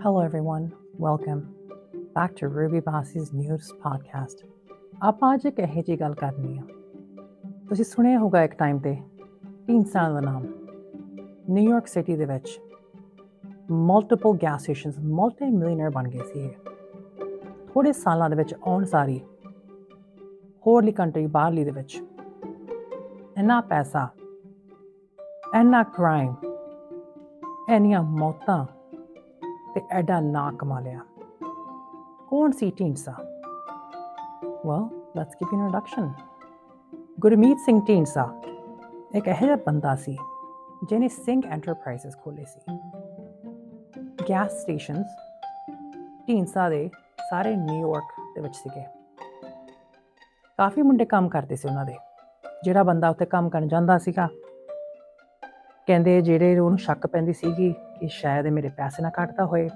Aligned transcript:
Hello, 0.00 0.20
everyone. 0.20 0.72
Welcome 0.98 1.40
back 2.14 2.34
to 2.36 2.48
Ruby 2.48 2.80
Bassi's 2.80 3.32
News 3.32 3.66
Podcast. 3.82 4.38
ਆਪਾਂ 5.02 5.32
ਅੱਜ 5.34 5.44
ਇੱਕ 5.46 5.58
ਇਹੋ 5.60 5.82
ਜਿਹੀ 5.82 5.96
ਗੱਲ 6.00 6.14
ਕਰਨੀ 6.14 6.58
ਆ 6.58 6.62
ਤੁਸੀਂ 7.68 7.84
ਸੁਣਿਆ 7.84 8.18
ਹੋਗਾ 8.18 8.42
ਇੱਕ 8.42 8.54
ਟਾਈਮ 8.54 8.78
ਤੇ 8.78 8.94
ਤਿੰਨ 9.66 9.82
ਸਾਲ 9.84 10.14
ਦਾ 10.14 10.20
ਨਾਮ 10.20 10.46
ਨਿਊਯਾਰਕ 11.50 11.86
ਸਿਟੀ 11.86 12.16
ਦੇ 12.16 12.24
ਵਿੱਚ 12.24 12.58
multiple 13.70 14.38
gas 14.42 14.62
stations 14.62 14.98
multi 14.98 15.50
millionaire 15.50 15.90
ਬਣ 15.90 16.08
ਗਏ 16.08 16.24
ਸੀ 16.32 16.44
ਇਹ 16.44 16.50
ਥੋੜੇ 17.68 17.92
ਸਾਲਾਂ 17.92 18.30
ਦੇ 18.30 18.36
ਵਿੱਚ 18.36 18.54
ਆਉਣ 18.54 18.84
ਸਾਰੀ 18.86 19.20
ਹੋਰਲੀ 20.66 20.92
ਕੰਟਰੀ 20.92 21.26
ਬਾਹਰਲੀ 21.26 21.64
ਦੇ 21.64 21.70
ਵਿੱਚ 21.70 22.02
ਇੰਨਾ 23.38 23.60
ਪੈਸਾ 23.68 24.08
ਇੰਨਾ 25.60 25.82
ਕ੍ਰਾਈਮ 25.82 26.34
ਇੰਨੀਆਂ 27.70 28.02
ਮੌਤਾਂ 28.02 28.64
ਤੇ 29.74 29.82
ਐਡਾ 29.90 30.20
ਨਾ 30.20 30.52
ਕਮਾ 30.58 30.80
ਲਿਆ। 30.80 31.00
ਕੌਣ 32.28 32.50
ਸੀ 32.50 32.72
Dhindsa? 32.80 33.14
Well 34.66 35.00
let's 35.16 35.34
give 35.34 35.48
you 35.52 35.64
introduction 35.64 36.12
Gurmeet 37.20 37.58
Singh 37.58 37.80
Dhindsa 37.88 38.40
ਇੱਕ 39.14 39.28
ਇਹੋ 39.28 39.46
ਜਿਹਾ 39.46 39.56
ਬੰਦਾ 39.56 39.96
ਸੀ 39.96 40.16
ਜਿਹਨੇ 40.88 41.08
ਸਿੰਘ 41.08 41.42
ਐਂਟਰਪ੍ਰਾਈਜ਼ਸ 41.46 42.16
ਖੋਲੇ 42.18 42.44
ਸੀ। 42.44 42.78
ਗੈਸ 44.30 44.60
ਸਟੇਸ਼ਨਸ 44.62 45.06
ਢੀਂਡਸਾ 46.28 46.68
ਦੇ 46.68 46.90
ਸਾਰੇ 47.30 47.56
ਨਿਊਯਾਰਕ 47.56 48.04
ਦੇ 48.34 48.40
ਵਿੱਚ 48.40 48.54
ਸੀਗੇ। 48.54 48.84
ਕਾਫੀ 50.58 50.82
ਮੁੰਡੇ 50.82 51.04
ਕੰਮ 51.04 51.28
ਕਰਦੇ 51.28 51.56
ਸੀ 51.56 51.68
ਉਹਨਾਂ 51.68 51.84
ਦੇ। 51.84 51.94
ਜਿਹੜਾ 52.64 52.82
ਬੰਦਾ 52.82 53.08
ਉੱਥੇ 53.08 53.26
ਕੰਮ 53.26 53.48
ਕਰਨ 53.48 53.68
ਜਾਂਦਾ 53.68 53.98
ਸੀਗਾ, 53.98 54.28
ਕਹਿੰਦੇ 55.86 56.20
ਜਿਹੜੇ 56.20 56.58
ਉਹਨੂੰ 56.58 56.78
ਸ਼ੱਕ 56.78 57.06
ਪੈਂਦੀ 57.06 57.32
ਸੀਗੀ 57.32 57.74
ਕਿ 58.00 58.08
ਸ਼ਾਇਦ 58.08 58.46
ਇਹ 58.46 58.52
ਮੇਰੇ 58.52 58.68
ਪੈਸੇ 58.68 59.02
ਨਾ 59.02 59.10
ਕੱਟਦਾ 59.10 59.44
ਹੋਏ। 59.44 59.68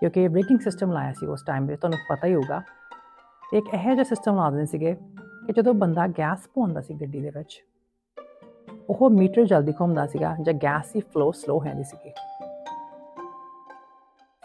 ਕਿਉਂਕਿ 0.00 0.28
ਬ੍ਰੇਕਿੰਗ 0.28 0.58
ਸਿਸਟਮ 0.58 0.92
ਲਾਇਆ 0.92 1.12
ਸੀ 1.12 1.26
ਉਸ 1.26 1.42
ਟਾਈਮ 1.46 1.66
'ਤੇ 1.66 1.76
ਤੁਹਾਨੂੰ 1.76 1.98
ਪਤਾ 2.08 2.26
ਹੀ 2.26 2.34
ਹੋਊਗਾ। 2.34 2.62
ਇੱਕ 3.52 3.66
ਇਹੋ 3.74 3.92
ਜਿਹਾ 3.92 4.04
ਸਿਸਟਮ 4.04 4.36
ਲਾ 4.36 4.50
ਦਿੰਦੇ 4.50 4.66
ਸੀਗੇ 4.66 4.94
ਕਿ 5.46 5.52
ਜਦੋਂ 5.52 5.74
ਬੰਦਾ 5.74 6.06
ਗੈਸ 6.06 6.46
ਪਾਉਂਦਾ 6.46 6.80
ਸੀ 6.80 6.94
ਗੱਡੀ 6.94 7.20
ਦੇ 7.20 7.30
ਵਿੱਚ, 7.30 7.64
ਉਹ 8.90 9.10
ਮੀਟਰ 9.10 9.44
ਜਲਦੀ 9.44 9.72
ਘੁੰਮਦਾ 9.72 10.06
ਸੀਗਾ 10.06 10.36
ਜਾਂ 10.42 10.54
ਗੈਸ 10.54 10.92
ਦੀ 10.92 11.00
ਫਲੋ 11.00 11.32
ਸਲੋ 11.32 11.58
ਹੁੰਦੀ 11.58 11.84
ਸੀਗੀ। 11.84 12.10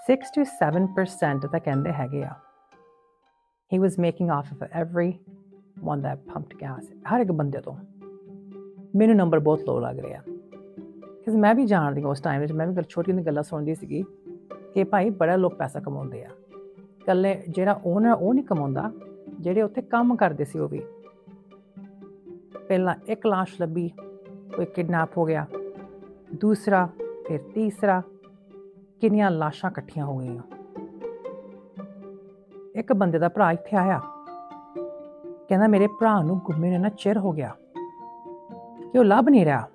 6 0.07 0.13
to 0.13 0.43
7% 0.43 1.47
ਤਾਂ 1.51 1.59
ਕਹਿੰਦੇ 1.59 1.93
ਹੈਗੇ 1.93 2.23
ਆ। 2.23 2.31
He 3.75 3.81
was 3.81 3.91
making 3.91 4.29
off 4.39 4.57
of 4.57 4.87
every 4.87 5.11
one 5.91 5.99
that 5.99 6.33
pumped 6.33 6.57
gas, 6.67 6.85
ਹਰ 6.85 7.19
ਇੱਕ 7.19 7.31
ਬੰਦੇ 7.31 7.61
ਤੋਂ। 7.61 7.77
ਮੈਨੂੰ 8.95 9.15
ਨੰਬਰ 9.15 9.39
ਬਹੁਤ 9.39 9.59
ਲੋ 9.59 9.79
ਲੱਗ 9.79 9.99
ਰਿਹਾ 9.99 10.38
ਕਿਉਂਕਿ 11.23 11.41
ਮੈਂ 11.41 11.55
ਵੀ 11.55 11.65
ਜਾਣਦੀ 11.65 12.03
ਹਾਂ 12.03 12.09
ਉਸ 12.09 12.21
ਟਾਈਮ 12.21 12.41
ਵਿੱਚ, 12.41 12.51
ਮੈਂ 12.51 12.67
ਵੀ 12.67 12.75
ਗੱਲ 12.75 12.83
ਛੋਟੀ 12.89 13.11
ਜਿਹੀ 13.11 13.25
ਗੱਲਾਂ 13.25 13.43
ਸੁਣਦੀ 13.43 13.75
ਸੀਗੀ 13.75 14.03
ਕਿ 14.73 14.83
ਭਾਈ 14.83 15.09
ਬੜਾ 15.09 15.35
ਲੋਕ 15.35 15.55
ਪੈਸਾ 15.55 15.79
ਕਮਾਉਂਦੇ 15.79 16.25
ਆ। 16.25 16.29
ਕੱਲੇ 17.05 17.43
ਜਿਹੜਾ 17.49 17.81
ਓਨਰ 17.85 18.11
ਉਹ 18.11 18.33
ਨਹੀਂ 18.33 18.45
ਕਮਾਉਂਦਾ, 18.45 18.91
ਜਿਹੜੇ 19.39 19.61
ਉੱਥੇ 19.61 19.81
ਕੰਮ 19.81 20.15
ਕਰਦੇ 20.15 20.45
ਸੀ 20.45 20.59
ਉਹ 20.59 20.69
ਵੀ। 20.69 20.81
ਪਹਿਲਾਂ 22.67 22.95
ਇੱਕ 23.07 23.25
ਲਾਸ਼ 23.25 23.61
ਲੱਭੀ, 23.61 23.89
ਕੋਈ 24.55 24.65
ਕਿਡਨੈਪ 24.65 25.17
ਹੋ 25.17 25.25
ਗਿਆ। 25.25 25.45
ਦੂਸਰਾ, 26.39 26.89
ਫਿਰ 27.27 27.39
ਤੀਸਰਾ, 27.55 28.01
ਕਿੰਨੀਆਂ 29.01 29.31
ਲਾਸ਼ਾਂ 29.31 29.71
ਇਕੱਠੀਆਂ 29.71 30.05
ਹੋ 30.05 30.17
ਗਈਆਂ। 30.17 30.43
ਇੱਕ 32.75 32.93
ਬੰਦੇ 32.93 33.19
ਦਾ 33.19 33.29
ਭਰਾ 33.29 33.51
ਇੱਥੇ 33.51 33.77
ਆਇਆ। 33.77 34.01
ਕਹਿੰਦਾ, 35.49 35.67
ਮੇਰੇ 35.67 35.87
ਭਰਾ 35.87 36.21
ਨੂੰ 36.21 36.37
ਗੁੰਮੇ 36.37 36.69
ਨੇ 36.69 36.77
ਨਾ 36.77 36.89
ਚਿਰ 36.89 37.17
ਹੋ 37.17 37.31
ਗਿਆ। 37.31 37.55
ਕਿ 38.91 38.97
ਉਹ 38.97 39.05
ਲੱਭ 39.05 39.29
ਨਹੀਂ 39.29 39.45
ਰਿਹਾ। 39.45 39.67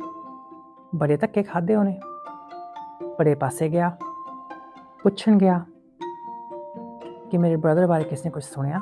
ਬੜੇ 0.95 1.17
ਧੱਕੇ 1.17 1.43
ਖਾਦੇ 1.43 1.77
ਉਹਨੇ। 1.77 2.01
ਬੜੇ 3.19 3.35
ਪਾਸੇ 3.35 3.69
ਗਿਆ। 3.69 3.97
ਪੁੱਛਣ 5.03 5.37
ਗਿਆ 5.39 5.59
ਕਿ 7.31 7.39
ਮੇਰੇ 7.39 7.57
ਬ੍ਰਦਰ 7.57 7.87
ਬਾਰੇ 7.87 8.05
ਕਿਸ 8.05 8.25
ਨੇ 8.25 8.31
ਕੁਝ 8.31 8.45
ਸੁਣਿਆ 8.45 8.81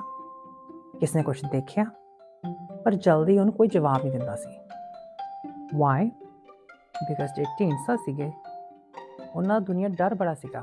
ਕਿਸਨੇ 1.00 1.22
ਕੁਝ 1.22 1.40
ਦੇਖਿਆ, 1.44 1.84
ਪਰ 2.84 2.94
ਜਲਦੀ 2.94 3.38
ਉਹਨੂੰ 3.38 3.54
ਕੋਈ 3.54 3.68
ਜਵਾਬ 3.68 4.02
ਨਹੀਂ 4.02 4.12
ਦਿੰਦਾ 4.12 4.36
ਸੀ। 4.36 4.58
ਵਾਈ 5.76 6.10
ਬਿਕਾਜ਼ 7.08 7.32
ਜੇ 7.36 7.44
ਟੀਨਸਾ 7.58 7.96
ਸੀਗੇ, 7.96 8.30
ਉਹਨਾਂ 9.36 9.60
ਦਾ 9.60 9.66
ਦੁਨੀਆ 9.66 9.88
ਡਰ 9.88 10.14
ਬੜਾ 10.14 10.34
ਸੀਗਾ। 10.34 10.62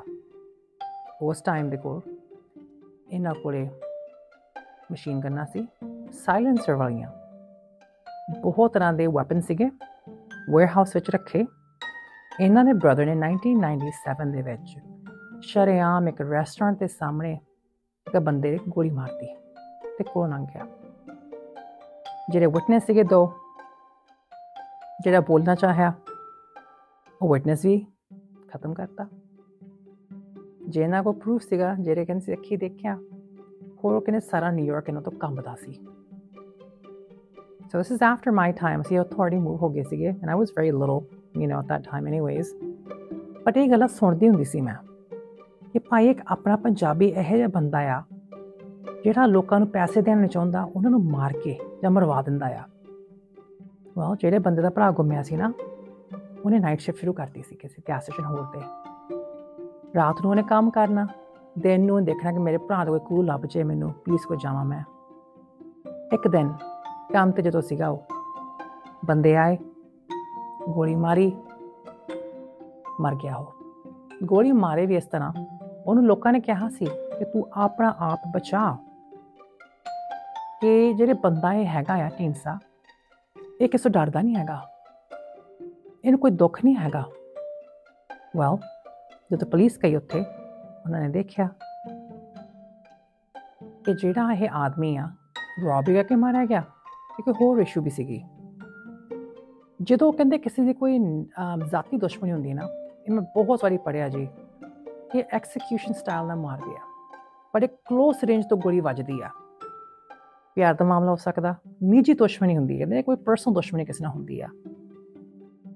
ਉਸ 1.21 1.41
ਟਾਈਮ 1.41 1.69
ਦੇ 1.69 1.77
ਕੋਲ 1.77 2.01
ਇਹਨਾਂ 3.11 3.33
ਕੋਲੇ 3.43 3.69
ਮਸ਼ੀਨ 4.91 5.19
ਗੰਨਾਂ 5.19 5.45
ਸੀ 5.45 5.67
ਸਾਇਲੈਂਸਰ 6.11 6.73
ਵਾਲੀਆਂ। 6.73 7.11
ਬਹੁਤ 8.41 8.73
ਤਰ੍ਹਾਂ 8.73 8.93
ਦੇ 8.93 9.07
ਵੈਪਨ 9.07 9.41
ਸੀਗੇ। 9.41 9.69
ਵੇਅਰਹਾਊਸ 10.55 10.95
ਵਿੱਚ 10.95 11.09
ਰੱਖੇ। 11.09 11.45
ਇਹਨਾਂ 12.39 12.65
ਦੇ 12.65 12.73
ਬ੍ਰਦਰ 12.73 13.05
ਨੇ 13.05 13.15
1997 13.15 14.31
ਦੇ 14.31 14.41
ਵਿੱਚ 14.41 14.77
ਸ਼ਰੇਆਮ 15.41 16.07
ਇੱਕ 16.07 16.21
ਰੈਸਟੋਰੈਂਟ 16.21 16.79
ਦੇ 16.79 16.87
ਸਾਹਮਣੇ 16.87 17.33
ਇੱਕ 18.07 18.17
ਬੰਦੇ 18.17 18.51
ਨੇ 18.51 18.59
ਗੋਲੀ 18.69 18.89
ਮਾਰਤੀ 18.89 19.35
ਤੇ 19.97 20.03
ਕੋਲ 20.03 20.29
ਲੰਘ 20.29 20.45
ਗਿਆ। 20.45 20.65
ਜਿਹੜੇ 22.29 22.45
ਵਿਟਨੈਸ 22.45 22.85
ਸੀਗੇ 22.85 23.03
ਦੋ, 23.03 23.33
ਜਿਹੜਾ 25.03 25.19
ਬੋਲਣਾ 25.19 25.55
ਚਾਹਿਆ, 25.55 25.93
ਉਹ 27.21 27.33
ਵਿਟਨੈਸ 27.33 27.65
ਵੀ 27.65 27.85
ਖਤਮ 28.53 28.73
ਕਰਤਾ। 28.73 29.07
ਜੇ 30.69 30.83
ਇਹਨਾਂ 30.83 31.03
ਕੋ 31.03 31.13
ਪ੍ਰੂਫ 31.13 31.41
ਸੀਗਾ, 31.41 31.75
ਜਿਹੜੇ 31.75 32.05
ਕਹਿੰਦੇ 32.05 32.25
ਸੀ 32.25 32.33
ਅੱਖੀ 32.33 32.57
ਦੇਖਿਆ, 32.57 32.95
ਹੋਰ 33.83 33.95
ਉਹ 33.95 34.01
ਕਹਿੰਦੇ 34.01 34.19
ਸਾਰਾ 34.19 34.51
ਨਿਊਯਾਰਕ 34.51 34.89
ਇਹਨਾਂ 34.89 35.01
ਤੋਂ 35.01 35.11
ਕੰਬਦਾ 35.11 35.55
ਸੀ। 35.55 35.79
So 37.71 37.77
this 37.77 37.91
is 37.91 38.01
after 38.01 38.31
my 38.31 38.51
time. 38.51 38.83
See, 38.83 38.95
authority 38.95 39.39
move 39.39 39.57
ਹੋ 39.61 39.69
ਗਏ 39.69 39.83
ਸੀਗੇ 39.83 40.09
and 40.09 40.29
I 40.29 40.35
was 40.35 40.51
very 40.51 40.71
little, 40.71 41.01
you 41.41 41.47
know, 41.49 41.57
at 41.59 41.67
that 41.67 41.83
time 41.83 42.07
anyways. 42.11 42.53
But 43.45 43.57
ਇਹ 43.57 43.69
ਗੱਲਾਂ 43.71 43.87
ਸੁਣਦੀ 43.87 44.29
ਹੁੰਦੀ 44.29 44.43
ਸੀ 44.43 44.61
ਮੈਂ 44.61 44.75
ਕਿ 45.73 45.79
ਭਾਈ 45.79 46.09
ਇੱਕ 46.09 46.21
ਆਪਣਾ 46.27 46.55
ਪੰਜਾਬੀ 46.55 47.07
ਇਹੋ 47.07 47.35
ਜਿਹਾ 47.35 47.47
ਬੰਦਾ 47.47 47.79
ਆ 47.95 48.01
ਜਿਹੜਾ 49.03 49.25
ਲੋਕਾਂ 49.25 49.59
ਨੂੰ 49.59 49.67
ਪੈਸੇ 49.67 50.01
ਦੇਣਾ 50.01 50.27
ਚਾਹੁੰਦਾ 50.27 50.63
ਉਹਨਾਂ 50.75 50.91
ਨੂੰ 50.91 51.03
ਮਾਰ 51.05 51.33
ਕੇ 51.33 51.57
ਜਾਂ 51.81 51.91
ਮਰਵਾ 51.91 52.21
ਦਿੰਦਾ 52.21 52.45
ਆ 52.45 52.63
ਵਾਹ 53.97 54.15
ਜਿਹੜੇ 54.15 54.39
ਬੰਦੇ 54.39 54.61
ਦਾ 54.61 54.69
ਭਰਾ 54.69 54.91
ਗੁੰਮਿਆ 54.91 55.23
ਸੀ 55.23 55.37
ਨਾ 55.37 55.51
ਉਹਨੇ 56.45 56.59
ਨਾਈਟ 56.59 56.79
ਸ਼ਿਫਟ 56.79 56.99
ਸ਼ੁਰੂ 56.99 57.13
ਕਰਤੀ 57.13 57.41
ਸੀ 57.41 57.55
ਕਿਸੇ 57.55 57.81
ਗੈਸ 57.89 58.03
ਸਟੇਸ਼ਨ 58.03 58.25
ਹੋਰ 58.25 58.43
ਤੇ 58.53 58.61
ਰਾਤ 59.95 60.21
ਨੂੰ 60.21 60.31
ਉਹਨੇ 60.31 60.43
ਕੰਮ 60.43 60.69
ਕਰਨਾ 60.69 61.07
ਦਿਨ 61.59 61.85
ਨੂੰ 61.85 62.03
ਦੇਖਣਾ 62.05 62.31
ਕਿ 62.31 62.39
ਮੇਰੇ 62.39 62.57
ਭਰਾ 62.57 62.83
ਦਾ 62.85 62.91
ਕੋਈ 62.91 62.99
ਕੂ 62.99 63.21
ਲੱਭ 63.23 63.45
ਜੇ 63.45 63.63
ਮੈਨੂੰ 63.63 63.93
ਪਲੀਜ਼ 64.05 64.27
ਕੋ 64.27 64.35
ਜਾਵਾਂ 64.35 64.65
ਮੈਂ 64.65 64.83
ਇੱਕ 66.13 66.27
ਦਿਨ 66.27 66.53
ਕੰਮ 67.13 67.31
ਤੇ 67.31 67.41
ਜਦੋਂ 67.41 67.61
ਸੀਗਾ 67.61 67.89
ਉਹ। 67.89 68.05
ਬੰਦੇ 69.05 69.35
ਆਏ, 69.35 69.57
ਗੋਲੀ 70.69 70.95
ਮਾਰੀ, 70.95 71.37
ਮਰ 73.01 73.15
ਗਿਆ 73.15 73.35
ਉਹ। 73.35 73.53
ਗੋਲੀ 74.23 74.51
ਮਾਰੇ 74.51 74.85
ਵੀ 74.85 74.95
ਇਸ 74.95 75.05
ਤਰ੍ਹਾਂ। 75.05 75.33
ਉਹਨੂੰ 75.85 76.05
ਲੋਕਾਂ 76.05 76.33
ਨੇ 76.33 76.39
ਕਿਹਾ 76.39 76.69
ਸੀ 76.69 76.85
ਕਿ 76.85 77.25
ਤੂੰ 77.25 77.47
ਆਪਣਾ 77.53 77.95
ਆਪ 77.99 78.19
ਬਚਾ। 78.33 78.77
ਕਿ 80.61 80.93
ਜਿਹੜੇ 80.93 81.13
ਬੰਦਾ 81.13 81.53
ਇਹ 81.53 81.65
ਹੈਗਾ 81.65 81.93
ਆ 81.93 82.09
ਢੀਂਸਾ 82.19 82.59
ਇਹ 83.61 83.69
ਕਿਸੇ 83.69 83.89
ਡਰਦਾ 83.89 84.21
ਨਹੀਂ 84.21 84.35
ਹੈਗਾ। 84.35 84.61
ਇਹਨੂੰ 86.05 86.19
ਕੋਈ 86.19 86.31
ਦੁੱਖ 86.31 86.65
ਨਹੀਂ 86.65 86.75
ਹੈਗਾ। 86.75 87.03
ਵੈਲ 88.37 88.57
ਜਦੋਂ 89.31 89.47
ਪੁਲਿਸ 89.47 89.79
ਗਈ 89.79 89.95
ਉੱਥੇ, 89.95 90.19
ਉਹਨਾਂ 90.85 91.01
ਨੇ 91.01 91.09
ਦੇਖਿਆ 91.09 91.49
ਕਿ 93.85 93.93
ਜਿਹੜਾ 93.93 94.33
ਇਹ 94.33 94.49
ਆਦਮੀ 94.53 94.97
ਆ 94.97 95.09
ਰੌਬਰੀ 95.63 95.93
ਕਰਕੇ 95.95 96.15
ਮਾਰਿਆ 96.15 96.45
ਗਿਆ। 96.45 96.63
ਇੱਕ 97.19 97.29
ਹੋਰ 97.41 97.57
ਇਸ਼ੂ 97.59 97.81
ਵੀ 97.81 97.89
ਸੀਗੀ। 97.89 98.21
ਜਦੋਂ 99.81 100.11
ਕਹਿੰਦੇ 100.13 100.37
ਕਿਸੇ 100.37 100.63
ਦੀ 100.65 100.73
ਕੋਈ 100.73 100.97
ਜ਼ਾਤੀ 101.65 101.97
ਦੁਸ਼ਮਣੀ 101.97 102.31
ਹੁੰਦੀ 102.31 102.53
ਨਾ, 102.53 102.67
ਇਹ 103.07 103.11
ਮੈਂ 103.11 103.21
ਬਹੁਤ 103.35 103.59
ਵਾਰੀ 103.63 103.77
ਪੜਿਆ 103.77 104.07
ਜੀ 104.09 104.27
ਕਿ 105.11 105.23
ਐਕਸੀਕਿਊਸ਼ਨ 105.31 105.93
ਸਟਾਈਲ 105.93 106.27
ਨਾਲ 106.27 106.37
ਮਾਰਦੇ 106.37 106.75
ਆ 106.75 106.81
ਪਰ 107.53 107.63
ਇੱਕ 107.63 107.73
ਕਲੋਸ 107.89 108.23
ਰੇਂਜ 108.23 108.45
ਤੋਂ 108.45 108.57
ਗੋਲੀ 108.57 108.79
ਵੱਜਦੀ 108.79 109.19
ਆ। 109.21 109.29
ਪਿਆਰ 110.55 110.73
ਦਾ 110.73 110.85
ਮਾਮਲਾ 110.85 111.11
ਹੋ 111.11 111.15
ਸਕਦਾ, 111.15 111.55
ਨਿੱਜੀ 111.83 112.13
ਦੁਸ਼ਮਣੀ 112.13 112.57
ਹੁੰਦੀ 112.57 112.81
ਹੈ 112.81 113.01
ਕੋਈ 113.01 113.15
ਪਰਸਨਲ 113.15 113.53
ਦੁਸ਼ਮਣੀ 113.53 113.85
ਕਿਸੇ 113.85 114.03
ਨਾਲ 114.03 114.11
ਹੁੰਦੀ 114.13 114.41
ਆ। 114.41 114.47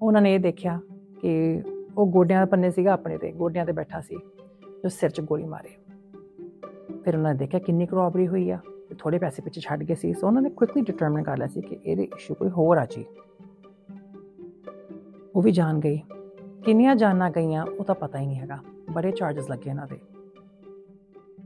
ਉਹਨਾਂ 0.01 0.21
ਨੇ 0.21 0.33
ਇਹ 0.35 0.39
ਦੇਖਿਆ 0.39 0.79
ਕਿ 1.21 1.61
ਉਹ 1.97 2.05
ਗੋਡਿਆਂ 2.07 2.45
ਦੇ 2.45 2.49
ਪੰਨੇ 2.51 2.71
ਸੀਗਾ, 2.71 2.93
ਆਪਣੇ 2.93 3.17
ਤੇ, 3.17 3.31
ਗੋਡਿਆਂ 3.31 3.65
ਤੇ 3.65 3.71
ਬੈਠਾ 3.71 4.01
ਸੀ, 4.01 4.17
ਜੋ 4.83 4.89
ਸਿਰ 4.89 5.09
'ਚ 5.09 5.21
ਗੋਲੀ 5.21 5.45
ਮਾਰੇ। 5.45 5.75
ਫਿਰ 7.03 7.15
ਉਹਨਾਂ 7.15 7.33
ਨੇ 7.33 7.37
ਦੇਖਿਆ 7.39 7.59
ਕਿੰਨੀ 7.59 7.85
ਕਰੋਬਰੀ 7.85 8.27
ਹੋਈ 8.27 8.49
ਆ। 8.49 8.59
ਤੇ 8.89 8.95
ਥੋੜੇ 8.95 9.17
ਪੈਸੇ 9.19 9.41
ਪਿੱਛੇ 9.41 9.61
ਛੱਡ 9.61 9.83
ਗਏ 9.83 9.95
ਸੀ 9.95 10.13
ਸੋ 10.13 10.27
ਉਹਨਾਂ 10.27 10.41
ਨੇ 10.41 10.49
ਕੁਇਕਲੀ 10.49 10.81
ਡਿਟਰਮਿਨ 10.81 11.23
ਕਰ 11.23 11.37
ਲਿਆ 11.37 11.47
ਸੀ 11.47 11.61
ਕਿ 11.61 11.79
ਇਹਦੇ 11.85 12.03
ਇਸ਼ੂ 12.15 12.35
ਕੋਈ 12.35 12.49
ਹੋਰ 12.49 12.77
ਆ 12.77 12.85
ਜੀ 12.85 13.05
ਉਹ 15.35 15.41
ਵੀ 15.41 15.51
ਜਾਣ 15.51 15.79
ਗਈ 15.79 16.01
ਕਿੰਨੀਆਂ 16.65 16.95
ਜਾਨਾਂ 16.95 17.29
ਗਈਆਂ 17.29 17.65
ਉਹ 17.65 17.83
ਤਾਂ 17.83 17.95
ਪਤਾ 17.95 18.19
ਹੀ 18.19 18.25
ਨਹੀਂ 18.25 18.39
ਹੈਗਾ 18.39 18.59
ਬੜੇ 18.91 19.11
ਚਾਰजेस 19.11 19.49
ਲੱਗੇ 19.49 19.69
ਇਹਨਾਂ 19.69 19.87
ਦੇ 19.87 19.99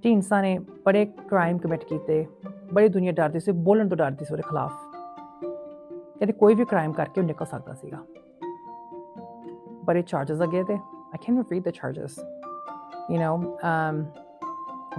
ਜੀ 0.03 0.11
ਇਨਸਾਨੇ 0.11 0.57
ਬੜੇ 0.85 1.05
ਕ੍ਰਾਈਮ 1.05 1.57
ਕਮਿਟ 1.57 1.83
ਕੀਤੇ 1.83 2.25
ਬੜੀ 2.73 2.87
ਦੁਨੀਆ 2.87 3.11
ਡਰਦੀ 3.11 3.39
ਸੀ 3.39 3.51
ਬੋਲਣ 3.51 3.89
ਤੋਂ 3.89 3.97
ਡਰਦੀ 3.97 4.25
ਸੀ 4.25 4.33
ਉਹਦੇ 4.33 4.43
ਖਿਲਾਫ 4.49 4.71
ਕਹਿੰਦੇ 6.19 6.33
ਕੋਈ 6.33 6.55
ਵੀ 6.55 6.65
ਕ੍ਰਾਈਮ 6.65 6.91
ਕਰਕੇ 6.91 7.21
ਉਹ 7.21 7.25
ਨਿਕਲ 7.27 7.45
ਸਕਦਾ 7.45 7.73
ਸੀਗਾ 7.73 8.03
ਬੜੇ 9.85 10.01
ਚਾਰजेस 10.01 10.39
ਲੱਗੇ 10.39 10.63
ਤੇ 10.63 10.73
I 10.73 11.25
can 11.25 11.43
read 11.51 11.63
the 11.63 11.71
charges 11.71 12.19
you 13.11 13.17
know 13.17 13.33
um 13.63 13.99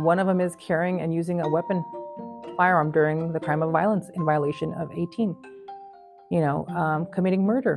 one 0.00 0.19
of 0.19 0.26
them 0.26 0.40
is 0.40 0.55
carrying 0.58 1.00
and 1.00 1.14
using 1.14 1.40
a 1.40 1.49
weapon. 1.49 1.82
Firearm 2.58 2.90
during 2.90 3.32
the 3.32 3.40
crime 3.40 3.62
of 3.62 3.70
violence 3.72 4.10
in 4.10 4.25
violation 4.25 4.75
of 4.75 4.90
18. 4.93 5.37
You 6.31 6.40
know, 6.40 6.66
um, 6.76 7.06
committing 7.06 7.46
murder 7.46 7.75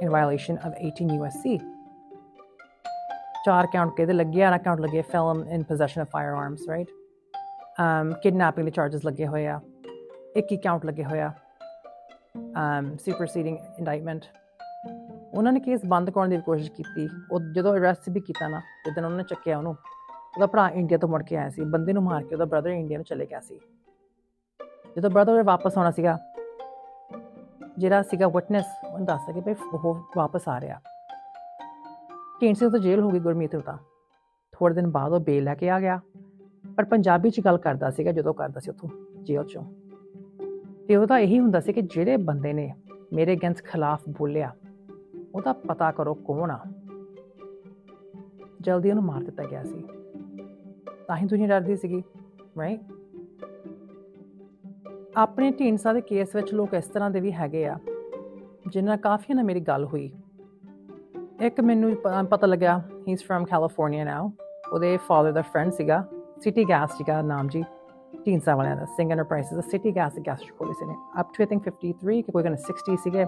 in 0.00 0.10
violation 0.10 0.58
of 0.58 0.74
18 0.80 1.10
USC. 1.10 1.58
ਚਾਰ 3.44 3.66
count 3.66 3.94
ਕਿਹਦੇ 3.96 4.12
ਲੱਗੇ 4.12 4.42
ਆ 4.44 4.56
count 4.58 4.80
ਲੱਗੇ 4.80 5.02
felon 5.02 5.44
in 5.48 5.62
possession 5.62 6.00
of 6.00 6.08
firearms 6.32 6.68
right 6.68 6.90
um 7.82 8.12
kidnapping 8.24 8.64
ਦੇ 8.64 8.70
charges 8.70 9.00
ਲੱਗੇ 9.04 9.26
ਹੋਏ 9.26 9.46
ਆ 9.46 9.60
21 10.38 10.56
count 10.64 10.86
ਲੱਗੇ 10.86 11.04
ਹੋਇਆ 11.04 11.32
um 12.62 12.88
superseding 13.04 13.58
indictment. 13.82 14.24
ਉਹਨਾਂ 15.34 15.52
ਨੇ 15.52 15.60
ਕੇਸ 15.60 15.84
ਬੰਦ 15.86 16.10
ਕਰਾਉਣ 16.10 16.28
ਦੀ 16.28 16.38
ਕੋਸ਼ਿਸ਼ 16.46 16.70
ਕੀਤੀ 16.72 17.08
ਉਹ 17.32 17.40
ਜਦੋਂ 17.54 17.74
ਅਰੈਸਟ 17.76 18.10
ਵੀ 18.10 18.20
ਕੀਤਾ 18.20 18.48
ਨਾ 18.48 18.60
ਜਦੋਂ 18.86 19.02
ਉਹਨਾਂ 19.04 19.16
ਨੇ 19.18 19.24
ਚੱਕਿਆ 19.28 19.56
ਉਹਨੂੰ 19.58 19.76
ਉਹਦਾ 20.34 20.46
ਭਰਾ 20.46 20.68
ਇੰਡੀਆ 20.74 20.98
ਤੋਂ 20.98 21.08
ਮੁੜ 21.08 21.22
ਕੇ 21.22 21.36
ਆਇਆ 21.36 21.50
ਸੀ 21.50 21.64
ਬੰਦੇ 21.64 21.92
ਨੂੰ 21.92 22.02
ਮਾਰ 22.02 22.24
ਕੇ 22.24 22.34
ਉਹਦਾ 22.34 22.44
ਬ੍ਰਦਰ 22.44 22.70
ਇੰਡੀਆ 22.70 22.98
ਨੂੰ 22.98 23.04
ਚਲੇ 23.04 23.26
ਗਿਆ 23.26 23.40
ਸੀ 23.40 23.60
ਜਦੋਂ 24.96 25.10
ਬ੍ਰਦਰ 25.10 25.42
ਵਾਪਸ 25.42 25.78
ਆਉਣਾ 25.78 25.90
ਸੀਗਾ। 25.90 26.18
ਜਿਹੜਾ 27.78 28.02
ਸੀਗਾ 28.02 28.28
ਵਿਟਨੈਸ 28.28 28.66
ਉਹਨੇ 28.92 29.04
ਦੱਸ 29.04 29.20
ਸਕੇ 29.20 29.40
ਭਈ 29.40 29.54
ਉਹ 29.74 29.98
ਵਾਪਸ 30.16 30.48
ਆ 30.48 30.60
ਰਿਹਾ। 30.60 30.80
ਕੇਂਟ 32.40 32.56
ਸਿੰਘ 32.56 32.70
ਤੋਂ 32.70 32.78
ਜੇਲ੍ਹ 32.78 33.02
ਹੋ 33.02 33.10
ਗਈ 33.10 33.18
ਗੁਰਮੀਤ 33.18 33.54
ਨੂੰ 33.54 33.62
ਤਾਂ। 33.62 33.78
ਥੋੜੇ 34.52 34.74
ਦਿਨ 34.74 34.90
ਬਾਅਦ 34.90 35.12
ਉਹ 35.12 35.20
ਬੇਲ 35.20 35.44
ਲੈ 35.44 35.54
ਕੇ 35.54 35.70
ਆ 35.70 35.80
ਗਿਆ। 35.80 36.00
ਪਰ 36.76 36.84
ਪੰਜਾਬੀ 36.84 37.30
ਚ 37.30 37.40
ਗੱਲ 37.40 37.58
ਕਰਦਾ 37.58 37.90
ਸੀਗਾ, 37.90 38.12
ਜਦੋਂ 38.12 38.34
ਕਰਦਾ 38.34 38.60
ਸੀ 38.60 38.70
ਉੱਥੋਂ 38.70 38.90
ਜੇਲ੍ਹ 39.22 39.44
ਚੋਂ। 39.44 39.62
ਤੇ 40.88 40.96
ਉਹਦਾ 40.96 41.18
ਇਹੀ 41.18 41.38
ਹੁੰਦਾ 41.38 41.60
ਸੀ 41.60 41.72
ਕਿ 41.72 41.82
ਜਿਹੜੇ 41.82 42.16
ਬੰਦੇ 42.16 42.52
ਨੇ 42.52 42.74
ਮੇਰੇ 43.12 43.32
ਅਗੇਂਸਟ 43.32 43.64
ਖਿਲਾਫ 43.64 44.02
ਬੋਲਿਆ 44.08 44.56
ਉਹਦਾ 45.34 45.52
ਪਤਾ 45.52 45.92
ਕਰੋ 45.92 46.14
ਕੌਣ 46.14 46.50
ਆ। 46.50 46.60
ਜਲਦੀ 48.60 48.90
ਉਹਨੂੰ 48.90 49.04
ਮਾਰ 49.04 49.22
ਦਿੱਤਾ 49.22 49.44
ਗਿਆ 49.44 49.64
ਸੀ। 49.64 49.82
ਤਾਂ 51.06 51.16
ਹੀ 51.16 51.26
ਦੁਨੀਆ 51.26 51.46
ਡਰਦੀ 51.46 51.76
ਸੀਗੀ 51.76 52.02
ਰਾਈਟ 52.58 52.80
ਆਪਣੇ 55.16 55.50
ਢੀਂਡਸਾ 55.50 55.92
ਦੇ 55.92 56.00
ਕੇਸ 56.00 56.34
ਵਿੱਚ 56.34 56.54
ਲੋਕ 56.54 56.74
ਇਸ 56.74 56.84
ਤਰ੍ਹਾਂ 56.84 57.10
ਦੇ 57.10 57.20
ਵੀ 57.20 57.32
ਹੈਗੇ 57.32 57.66
ਆ 57.66 57.78
ਜਿਨ੍ਹਾਂ 58.68 58.96
ਕਾਫੀ 58.96 59.34
ਨਾਲ 59.34 59.44
ਮੇਰੀ 59.44 59.60
ਗੱਲ 59.60 59.84
ਹੋਈ। 59.84 60.12
ਇੱਕ 61.40 61.60
ਮੈਨੂੰ 61.60 61.96
ਪ- 61.96 62.26
ਪਤਾ 62.30 62.46
ਲੱਗਿਆ 62.46 62.78
he 62.78 63.12
is 63.12 63.24
from 63.24 63.44
California 63.44 64.04
now 64.04 64.32
ਉਹਦੇ 64.72 64.96
ਫਾਦਰ 64.96 65.32
ਦਾ 65.32 65.42
ਫਰੈਂਡ 65.42 65.70
ਸੀਗਾ 65.72 66.06
ਸਿਟੀ 66.40 66.64
ਗੈਸ 66.68 66.90
ਸੀਗਾ 66.92 67.22
ਨਾਮ 67.22 67.48
ਜੀ, 67.48 67.64
ਢੀਂਡਸਾ 68.26 68.56
ਵਾਲਿਆਂ 68.56 68.76
ਦਾ 68.76 68.84
ਸਿੰਘ 68.84 69.10
ਐਂਟਰਪ੍ਰਾਈਜ਼ਸ 69.10 69.54
ਦਾ 69.54 69.60
ਸਿਟੀ 69.60 69.96
ਗੈਸ 69.96 70.12
ਗੈਸ 70.26 70.38
ਖੋਲੀ 70.58 70.72
ਸੀ 70.72 70.86
ਨੇ 70.86 70.94
ਅਪ 71.20 71.26
ਟੂ 71.28 71.42
ਆਈ 71.42 71.46
ਥਿੰਕ 71.46 71.68
53 71.68 72.22
ਕਿ 72.22 72.32
ਕੋਈ 72.32 72.42
ਕਹਿੰਦਾ 72.42 72.58
60 72.62 72.96
ਸੀਗੇ। 72.96 73.24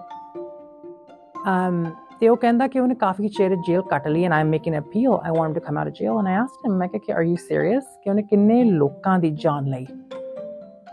Um 1.46 1.90
ਤੇ 2.20 2.28
ਉਹ 2.28 2.36
ਕਹਿੰਦਾ 2.36 2.66
ਕਿ 2.68 2.80
ਉਹਨੇ 2.80 2.94
ਕਾਫੀ 2.94 3.28
ਚਿਰ 3.28 3.56
ਜੇਲ੍ਹ 3.56 3.82
ਕੱਟ 3.82 4.08
ਲਈ 4.08 4.24
and 4.24 4.32
I 4.32 4.40
am 4.40 4.48
making 4.48 4.76
appeal 4.76 5.08
I 5.08 5.30
want 5.38 5.54
to 5.54 5.60
come 5.60 5.78
out 5.78 5.86
of 5.86 5.92
jail 5.92 6.18
and 6.18 6.26
I 6.26 6.34
asked 6.34 6.70
him 6.70 6.78
ਮੈਂ 6.78 6.88
ਕਿਹਾ 6.88 7.00
ਕਿ 7.06 7.12
ਆਰ 7.12 7.22
ਯੂ 7.22 7.36
ਸੀਰੀਅਸ 7.36 7.84
ਕਿ 8.04 8.10
ਉਹਨੇ 8.10 8.22
ਕਿੰਨੇ 8.22 8.64
ਲੋਕਾਂ 8.64 9.18
ਦੀ 9.18 9.30
ਜਾਨ 9.30 9.64
ਲਈ? 9.64 9.86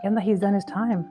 ਕਹਿੰਦਾ 0.04 0.22
he 0.22 0.32
is 0.32 0.42
done 0.42 0.56
his 0.56 0.66
time 0.66 1.04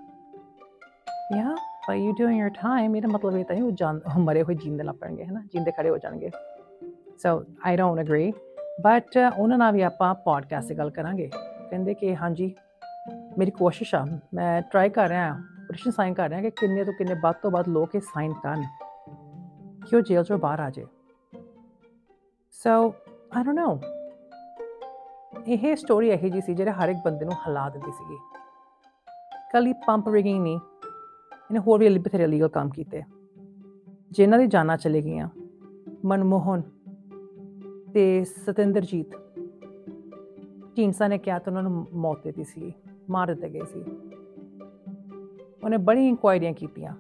yeah 1.37 1.55
but 1.87 1.99
you 1.99 2.11
doing 2.19 2.39
your 2.41 2.50
time, 2.56 2.97
ਇਹਦਾ 2.97 3.09
ਮਤਲਬ 3.09 3.37
ਇਹ 3.37 3.44
ਤਾਂ 3.44 3.55
ਨਹੀਂ 3.56 3.65
ਉਹ 3.65 3.71
ਜਾਨ 3.71 4.00
ਉਹ 4.15 4.21
ਮਰੇ 4.21 4.43
ਹੋਏ 4.43 4.55
ਜੀਂਦੇ 4.55 4.85
ਲੱਗ 4.85 4.94
ਪੈਣਗੇ 4.94 5.25
ਹੈ 5.25 5.31
ਨਾ 5.31 5.41
ਜੀਂਦੇ 5.41 5.71
ਖੜੇ 5.71 5.91
ਹੋ 5.91 5.99
ਜਾਣਗੇ। 5.99 6.31
So 7.19 7.44
I 7.65 7.77
don't 7.77 8.06
agree 8.06 8.33
but 8.81 9.19
ਉਹਨਾਂ 9.39 9.59
ਨਾਲ 9.59 9.73
ਵੀ 9.73 9.83
ਆਪਾਂ 9.83 10.15
ਪੋਡਕਾਸਟ 10.15 10.69
'ਤੇ 10.69 10.75
ਗੱਲ 10.75 10.91
ਕਰਾਂਗੇ। 10.91 11.31
ਕਹਿੰਦੇ 11.71 11.94
ਕਿ 11.94 12.17
ਹਾਂਜੀ, 12.17 12.55
ਮੇਰੀ 13.39 13.50
ਕੋਸ਼ਿਸ਼ 13.50 13.94
ਆ, 13.94 14.05
ਮੈਂ 14.35 14.62
ਟਰਾਈ 14.62 14.89
ਕਰ 14.89 15.09
ਰਿਹਾ 15.09 15.29
ਹਾਂ 15.29 15.67
ਪਟੀਸ਼ਨ 15.69 15.91
ਸਾਈਨ 15.91 16.15
ਕਰ 16.15 16.29
ਰਿਹਾ 16.29 16.41
ਕਿ 16.41 16.50
ਕਿੰਨੇ 16.50 16.85
ਤੋਂ 16.85 16.93
ਕਿੰਨੇ 16.93 17.15
ਵੱਧ 17.15 17.35
ਤੋਂ 17.35 17.50
ਵੱਧ 17.50 17.69
ਲੋਕ 17.69 17.95
ਇਹ 17.95 18.00
ਸਾਈਨ 18.00 18.33
ਕਰਨ। 18.33 18.62
ਕਿ 19.91 19.97
ਉਹ 19.97 20.00
ਜੇਲ੍ਹ 20.00 20.25
ਚੋਂ 20.25 20.38
ਬਾਹਰ 20.38 20.61
ਆ 20.61 20.71
ਜਾਏ 20.71 20.87
ਸੋ 22.53 22.95
ਆਈ 23.37 23.45
ਡੋਨਟ 23.45 23.59
ਨੋ 23.59 23.81
ਇਹ 25.49 25.77
ਸਟੋਰੀ 25.77 26.09
ਇਹੋ 26.09 26.29
ਜੀ 26.29 26.41
ਸੀ 26.41 26.55
ਜਿਹੜੇ 26.55 26.71
ਹਰ 26.71 26.88
ਇੱਕ 26.88 26.99
ਬੰਦੇ 27.05 27.25
ਨੂੰ 27.25 27.35
ਹਿਲਾ 27.35 27.69
ਦਿੰਦੀ 27.69 27.93
ਸੀਗੀ। 27.93 28.19
ਕੱਲੀ 29.52 29.72
ਪੰਪ 29.72 30.08
ਰਿਗਿੰਗ 30.08 30.43
ਨਹੀਂ 30.43 30.56
ਇਹਨੇ 30.56 31.58
ਹੋਰ 31.58 31.81
ਵੀ 31.81 31.99
ਬਥੇਰੇ 31.99 32.26
ਲੀਗਲ 32.26 32.49
ਕੰਮ 32.49 32.70
ਕੀਤੇ। 32.70 33.02
ਜਿਨ੍ਹਾਂ 34.10 34.40
ਦੀ 34.40 34.46
ਜਾਨਾਂ 34.46 34.76
ਚਲੇ 34.76 35.02
ਗਈਆਂ, 35.02 35.28
ਮਨਮੋਹਨ 36.04 36.62
ਤੇ 37.94 38.25
ਸਤਿੰਦਰਜੀਤ, 38.25 39.06
ਢੀਂਡਸਾ 40.76 41.08
ਨੇ 41.08 41.19
ਕਿਹਾ 41.19 41.38
ਤਾਂ 41.38 41.52
ਉਹਨਾਂ 41.52 41.62
ਨੂੰ 41.62 41.87
ਮੌਤ 41.93 42.25
ਦਿੱਤੀ 42.25 42.44
ਸੀ 42.44 42.72
ਮਾਰ 43.10 43.28
ਦਿੱਤੇ 43.28 43.49
ਗਏ 43.49 43.60
ਸੀ। 43.60 43.84
ਉਹਨੇ 45.64 45.76
ਬੜੀ 45.76 46.08
ਇਨਕੁਆਇਰੀਆਂ 46.08 46.52
ਕੀਤੀਆਂ। 46.52 46.94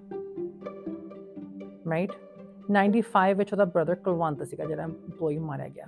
ਰਾਈਟ 1.90 2.12
95 2.70 3.34
ਵਿੱਚ 3.34 3.52
ਉਹਦਾ 3.52 3.64
ਬ੍ਰਦਰ 3.64 3.94
ਕੁਲਵੰਤ 3.94 4.42
ਸੀਗਾ 4.42 4.64
ਜਿਹੜਾ 4.64 4.84
EMPLOYEE 4.84 5.40
ਮਾਰਿਆ 5.40 5.68
ਗਿਆ। 5.68 5.86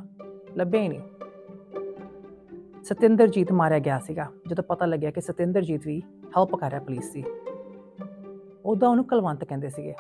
ਲੱਭਿਆ 0.56 0.82
ਹੀ 0.82 0.88
ਨਹੀਂ। 0.88 1.00
ਸਤਿੰਦਰਜੀਤ 2.84 3.52
ਮਾਰਿਆ 3.52 3.78
ਗਿਆ 3.78 3.98
ਸੀਗਾ। 3.98 4.30
ਜਦੋਂ 4.46 4.64
ਪਤਾ 4.64 4.86
ਲੱਗਿਆ 4.86 5.10
ਕਿ 5.10 5.20
ਸਤਿੰਦਰਜੀਤ 5.20 5.86
ਵੀ 5.86 6.02
ਹੈਲਪ 6.36 6.54
ਕਰ 6.54 6.70
ਰਿਹਾ 6.70 6.80
ਪੁਲਿਸ 6.80 7.12
ਦੀ। 7.12 7.24
ਉਹਦਾ 8.64 8.88
ਉਹਨੂੰ 8.88 9.04
ਕੁਲਵੰਤ 9.04 9.44
ਕਹਿੰਦੇ 9.44 9.68
ਸੀਗੇ। 9.68 9.94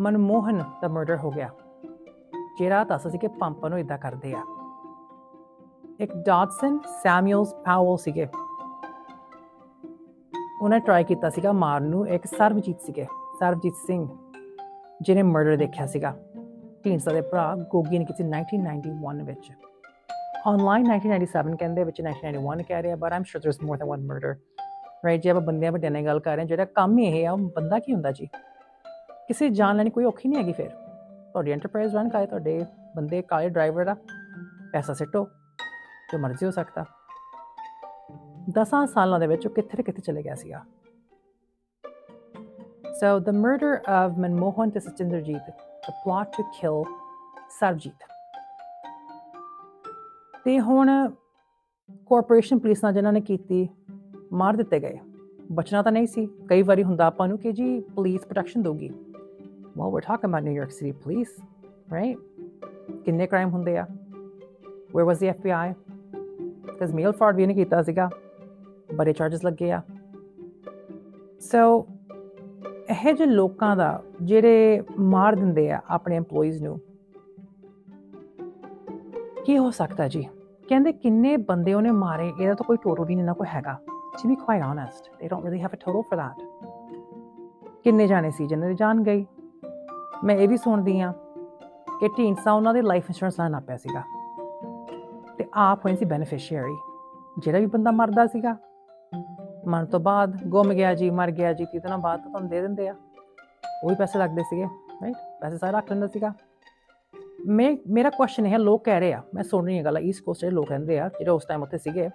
ਮਨਮੋਹਨ 0.00 0.64
ਦਾ 0.82 0.88
ਮਰਡਰ 0.88 1.16
ਹੋ 1.16 1.30
ਗਿਆ। 1.30 1.50
ਜਿਹੜਾ 2.58 2.84
ਦੱਸ 2.84 3.06
ਸੀ 3.06 3.18
ਕਿ 3.18 3.28
ਪੰਪ 3.28 3.66
ਨੂੰ 3.66 3.78
ਇਦਾਂ 3.78 3.98
ਕਰਦੇ 3.98 4.32
ਆ। 4.32 4.42
ਇੱਕ 6.00 6.16
ਡਾਟਸਨ, 6.16 6.78
ਸੈਮੂਅਲਸ, 6.78 7.54
ਪਾਵਲ 7.54 7.96
ਸੀਗੇ। 7.96 8.28
ਉਹਨੇ 10.62 10.78
ਟਰਾਈ 10.78 11.04
ਕੀਤਾ 11.04 11.30
ਸੀਗਾ 11.30 11.52
ਮਾਰਨ 11.52 11.84
ਨੂੰ। 11.84 12.08
ਇੱਕ 12.08 12.26
ਸਰਬਜੀਤ 12.26 12.80
ਸੀਗੇ, 12.80 13.06
ਸਰਬਜੀਤ 13.40 13.74
ਸਿੰਘ, 13.86 14.08
ਜਿਹਨੇ 15.02 15.22
ਮਰਡਰ 15.22 15.56
ਦੇਖਿਆ 15.56 15.86
ਸੀਗਾ। 15.86 16.16
ਢੀਂਡਸਾ 16.84 17.12
ਦੇ 17.12 17.20
ਭਰਾ 17.20 17.56
ਗੋਗੀ 17.56 17.98
ਨੇ 17.98 18.04
ਕੀਤੀ 18.04 18.24
1991 18.24 19.22
ਵਿੱਚ। 19.22 19.52
ਆਨਲਾਈਨ 20.46 20.86
1997 20.86 21.56
ਕਹਿੰਦੇ, 21.56 21.84
ਵਿੱਚ 21.84 22.00
1991 22.00 22.62
ਕਹਿ 22.62 22.82
ਰਿਹਾ 22.82 22.96
but 22.96 23.12
I'm 23.12 23.22
sure 23.22 23.42
there's 23.42 23.62
more 23.62 23.76
than 23.76 23.88
one 23.88 24.06
murder 24.06 24.36
right 25.04 25.22
ਜੇ 25.22 25.30
ਆਪਾਂ 25.30 25.42
ਬੰਦਿਆਂ 25.42 25.72
ਵੱਡਿਆਂ 25.72 25.90
ਨਾਲ 25.92 26.04
ਗੱਲ 26.04 26.20
ਕਰ 26.20 26.30
ਰਹੇ 26.30 26.40
ਹਾਂ 26.40 26.46
ਜਿਹੜਾ 26.46 26.64
ਕੰਮ 26.64 26.98
ਹੀ 26.98 27.04
ਇਹ 27.04 27.28
ਆ 27.28 27.32
ਉਹ 27.32 27.38
ਬੰਦਾ 27.38 27.78
ਕੀ 27.78 27.92
ਹੁੰਦਾ 27.92 28.12
ਜੀ? 28.12 28.26
ਕਿਸੇ 29.28 29.48
ਦੀ 29.48 29.54
ਜਾਨ 29.54 29.76
ਲੈਣੀ 29.76 29.90
ਕੋਈ 29.90 30.04
ਔਖੀ 30.04 30.28
ਨਹੀਂ 30.28 30.38
ਹੈਗੀ 30.38 30.52
ਫਿਰ। 30.52 30.70
ਤੁਹਾਡੀ 31.32 31.50
ਐਂਟਰਪ੍ਰਾਈਜ਼ 31.50 31.96
ਰਨ 31.96 32.08
ਕਰੇ 32.08 32.26
ਤੁਹਾਡੇ 32.26 32.66
ਬੰਦੇ 32.96 33.22
ਕਾਲੇ 33.22 33.48
ਡਰਾਈਵਰ 33.48 33.84
ਦਾ 33.84 33.96
ਪੈਸਾ 34.72 34.92
ਸਿੱਟੋ 34.92 35.28
ਜੋ 36.12 36.18
ਮਰਜ਼ੀ 36.18 36.46
ਹੋ 36.46 36.50
ਸਕਦਾ। 36.50 36.84
10 38.50 38.86
ਸਾਲਾਂ 38.86 39.20
ਦੇ 39.20 39.26
ਵਿੱਚ 39.26 39.46
ਉਹ 39.46 39.52
ਕਿੱਥੇ 39.52 39.82
ਕਿੱਥੇ 39.82 40.02
ਚਲੇ 40.02 40.22
ਗਿਆ 40.22 40.34
ਸੀਗਾ। 40.34 40.64
So 43.02 43.10
the 43.26 43.32
murder 43.32 43.68
of 43.90 44.18
Manmohan 44.22 44.72
to 44.72 44.80
Satyendrajit, 44.86 45.46
the 45.86 45.92
plot 46.00 46.24
to 46.24 46.44
kill 46.56 46.80
Sarjit. 47.60 48.08
ਤੇ 50.44 50.60
ਹੁਣ 50.60 51.10
ਕਾਰਪੋਰੇਸ਼ਨ 52.06 52.58
ਪੁਲਿਸ 52.58 52.84
ਨਾਲ 52.84 52.92
ਜਿਨ੍ਹਾਂ 52.92 53.12
ਨੇ 53.12 53.20
ਕੀਤੀ 53.20 53.68
ਮਾਰ 54.32 54.56
ਦਿੱਤੇ 54.56 54.80
ਗਏ। 54.80 54.98
ਬਚਣਾ 55.52 55.82
ਤਾਂ 55.82 55.92
ਨਹੀਂ 55.92 56.06
ਸੀ। 56.06 56.26
ਕਈ 56.26 56.62
ਵਾਰੀ 56.62 56.82
ਹੁੰਦਾ 56.82 57.06
ਆਪਾਂ 57.06 57.28
ਨੂੰ 57.28 57.38
ਕਿ 57.38 57.52
ਜੀ 57.52 57.80
ਪੁਲਿਸ 57.80 58.20
ਪ੍ਰੋਟੈਕਸ਼ਨ 58.20 58.62
ਦੋਗੀ 58.62 58.90
well, 59.70 59.92
we're 59.92 60.14
talking 60.14 60.30
about 60.30 60.50
New 60.50 60.62
York 60.62 60.70
City 60.70 60.96
police, 60.96 61.46
right? 61.74 62.20
ਕਿੰਨੇ 63.04 63.26
ਕ੍ਰਾਈਮ 63.26 63.48
ਹੁੰਦੇ 63.48 63.76
ਆ। 63.76 63.86
Where 64.96 65.08
was 65.08 65.14
the 65.14 65.34
FBI 65.34 65.74
because 66.66 66.94
mail 66.94 67.12
fraud 67.12 67.36
ਵੀ 67.36 67.46
ਨਹੀਂ 67.46 67.56
ਕੀਤਾ 67.56 67.82
ਸੀਗਾ। 67.82 68.10
ਬੜੇ 68.94 69.12
ਚਾਰजेस 69.12 69.40
ਲੱਗੇ 69.44 69.72
ਆ। 69.72 69.82
ਸੋ 71.40 71.86
ਇਹ 72.90 73.14
ਜਿਹੇ 73.14 73.28
ਲੋਕਾਂ 73.28 73.76
ਦਾ, 73.76 74.02
ਜਿਹੜੇ 74.22 74.82
ਮਾਰ 74.98 75.34
ਦਿੰਦੇ 75.34 75.70
ਆ 75.70 75.80
ਆਪਣੇ 75.88 76.18
EMPLOYEES 76.18 76.64
ਨੂੰ, 76.64 76.80
ਕੀ 79.44 79.58
ਹੋ 79.58 79.70
ਸਕਦਾ 79.70 80.08
ਜੀ? 80.08 80.28
ਕਹਿੰਦੇ 80.68 80.92
ਕਿੰਨੇ 80.92 81.36
ਬੰਦੇ 81.36 81.74
ਉਹਨੇ 81.74 81.90
ਮਾਰੇ, 81.90 82.32
ਇਹਦਾ 82.40 82.54
ਤਾਂ 82.54 82.64
ਕੋਈ 82.66 82.76
ਟੋਟਲ 82.82 83.04
ਵੀ 83.04 83.14
ਨਹੀਂ 83.14 83.26
ਨਾ 83.26 83.32
ਕੋਈ 83.32 83.46
ਹੈਗਾ। 83.54 83.78
To 84.18 84.30
be 84.30 84.36
quite 84.36 84.62
honest, 84.68 85.04
they 85.20 85.28
don't 85.32 85.46
really 85.46 85.62
have 85.62 85.74
a 85.74 85.78
total 85.88 86.02
for 86.02 86.18
that. 86.18 86.46
ਕਿੰਨੇ 87.84 88.06
ਜਾਣੇ 88.06 88.30
ਸੀ 88.30 88.46
ਜਿਨ੍ਹਾਂ 88.46 88.68
ਦੀ 88.68 88.74
ਜਾਨ 88.74 89.02
ਗਈ 89.02 89.26
ਮੈਂ 90.24 90.36
ਇਹ 90.36 90.48
ਵੀ 90.48 90.56
ਸੁਣਦੀ 90.56 91.00
ਆ 91.00 91.12
ਕਿ 92.00 92.08
ਢੀਂਡਸਾ 92.08 92.52
ਉਹਨਾਂ 92.52 92.74
ਦੇ 92.74 92.82
ਲਾਈਫ 92.82 93.04
ਇੰਸ਼ੋਰੈਂਸ 93.08 93.38
ਨਾਲ 93.38 93.50
ਨਾਪਿਆ 93.50 93.76
ਸੀਗਾ। 93.76 94.02
ਤੇ 95.38 95.48
ਆਪ 95.54 95.84
ਹੋਈ 95.84 95.96
ਸੀ 95.96 96.04
ਬੈਨੀਫੀਸ਼ੀਅਰੀ 96.04 96.76
ਜਿਹੜਾ 97.38 97.58
ਵੀ 97.58 97.66
ਬੰਦਾ 97.66 97.90
ਮਰਦਾ 97.90 98.26
ਸੀਗਾ। 98.26 98.56
ਮਰਨ 99.66 99.86
ਤੋਂ 99.86 100.00
ਬਾਅਦ 100.00 100.44
ਗੁੰਮ 100.46 100.72
ਗਿਆ 100.72 100.94
ਜੀ, 100.94 101.10
ਮਰ 101.10 101.30
ਗਿਆ 101.30 101.52
ਜੀ, 101.52 101.64
ਕਿਤੇ 101.64 101.88
ਨਾ 101.88 101.96
ਬਾਅਦ 101.96 102.20
ਤਾਂ 102.20 102.28
ਤੁਹਾਨੂੰ 102.28 102.50
ਦੇ 102.50 102.60
ਦਿੰਦੇ 102.60 102.88
ਆ। 102.88 102.94
ਉਹ 103.84 103.88
ਵੀ 103.88 103.94
ਪੈਸੇ 103.94 104.18
ਲੱਗਦੇ 104.18 104.42
ਸੀਗੇ 104.42 104.64
ਰਾਈਟ 105.02 105.14
ਪੈਸੇ 105.40 105.58
ਸਾਰਾ 105.58 105.78
ਰੱਖ 105.78 105.90
ਲੈਂਦਾ 105.90 106.06
ਸੀਗਾ। 106.06 106.32
ਮੈਂ, 107.46 107.76
ਮੇਰਾ 107.88 108.10
ਕੁਐਸਚਨ 108.10 108.46
ਹੈ, 108.46 108.58
ਲੋਕ 108.58 108.84
ਕਹਿ 108.84 109.00
ਰਹੇ 109.00 109.12
ਆ, 109.12 109.22
ਮੈਂ 109.34 109.42
ਸੁਣ 109.42 109.66
ਰਹੀ 109.66 109.76
ਹਾਂ 109.76 109.84
ਗੱਲ 109.84 109.98
ਈਸਟ 109.98 110.24
ਕੋਸਟ 110.24 110.40
ਦੇ 110.40 110.50
ਲੋਕ 110.50 110.68
ਕਹਿੰਦੇ 110.68 111.00
ਆ, 111.00 111.08
ਜਿਹੜੇ 111.08 111.30
ਉਸ 111.30 111.44
ਟਾਈਮ 111.44 111.62
ਉੱਥੇ 111.62 111.78
ਸੀਗੇ 111.78 112.10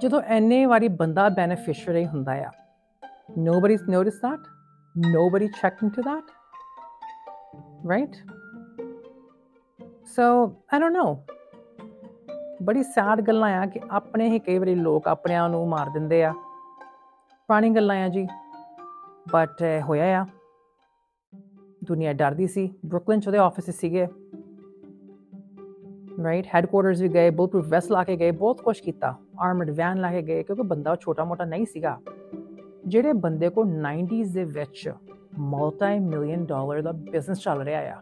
ਜਦੋਂ 0.00 0.20
ਐਨੇ 0.20 0.66
ਵਾਰੀ 0.66 0.88
ਬੰਦਾ 0.88 1.28
ਬੈਨੀਫੀਸ਼ੀਅਰੀ 1.28 2.06
ਹੁੰਦਾ 2.06 2.32
ਆ 2.32 2.50
nobody's 3.40 3.82
noticed 3.90 4.20
that, 4.26 4.40
nobody 5.14 5.46
checked 5.46 5.88
into 5.88 6.02
that, 6.08 6.24
right? 7.92 8.12
So, 10.14 10.50
i 10.76 10.80
don't 10.80 10.96
know. 10.98 11.16
ਬੜੀ 12.62 12.82
ਸੈਡ 12.82 13.20
ਗੱਲਾਂ 13.20 13.50
ਆ 13.50 13.66
ਕਿ 13.66 13.80
ਆਪਣੇ 13.90 14.28
ਹੀ 14.28 14.38
ਕਈ 14.38 14.58
ਵਾਰੀ 14.58 14.74
ਲੋਕ 14.74 15.08
ਆਪਣਿਆਂ 15.08 15.48
ਨੂੰ 15.48 15.68
ਮਾਰ 15.68 15.88
ਦਿੰਦੇ 15.88 16.24
ਆ। 16.24 16.32
ਪੁਰਾਣੀ 17.46 17.70
ਗੱਲਾਂ 17.70 17.96
ਆ 17.96 18.08
ਜੀ 18.08 18.28
ਬਟ 19.32 19.62
ਹੋਇਆ 19.82 20.22
ਆ। 20.22 20.26
ਦੁਨੀਆ 21.84 22.12
ਡਰਦੀ 22.12 22.46
ਸੀ, 22.46 22.74
ਬਰੁਕਲਿਨ 22.86 23.20
ਚ 23.20 23.26
ਉਹਦੇ 23.26 23.38
ਆਫਿਸ 23.38 23.70
ਸੀਗੇ। 23.70 24.06
ਰਾਈਟ 26.24 26.46
ਹੈੱਡਕੁਆਰਟਰਸ 26.54 27.00
ਵੀ 27.00 27.08
ਗਏ 27.08 27.30
ਬੁਲਪ੍ਰੂਫ 27.30 27.66
ਵੈਸਟ 27.68 27.90
ਲਾ 27.90 28.04
ਕੇ 28.04 28.16
ਗਏ, 28.16 28.30
ਬਹੁਤ 28.30 28.62
ਕੁਝ 28.62 28.80
ਕੀਤਾ। 28.80 29.16
ਆਰਮਡ 29.40 29.70
ਵੈਨ 29.70 30.00
ਲਾ 30.00 30.10
ਕੇ 30.12 30.22
ਗਏ, 30.22 30.42
ਕਿਉਂਕਿ 30.42 30.62
ਬੰਦਾ 30.62 30.96
ਛੋਟਾ 30.96 31.24
ਮੋਟਾ 31.24 31.44
ਨਹੀਂ 31.44 31.66
ਸੀਗਾ। 31.66 31.98
ਜਿਹੜੇ 32.86 33.12
ਬੰਦੇ 33.14 33.48
ਕੋ 33.48 33.64
90s 33.64 34.32
ਦੇ 34.34 34.44
ਵਿੱਚ 34.44 34.92
ਮਲਟੀ 35.40 35.98
ਮਿਲੀਅਨ 36.00 36.44
ਡਾਲਰ 36.46 36.82
ਦਾ 36.82 36.92
ਬਿਜ਼ਨਸ 36.92 37.40
ਚੱਲ 37.40 37.62
ਰਿਹਾ 37.62 37.80
ਆ, 37.90 38.00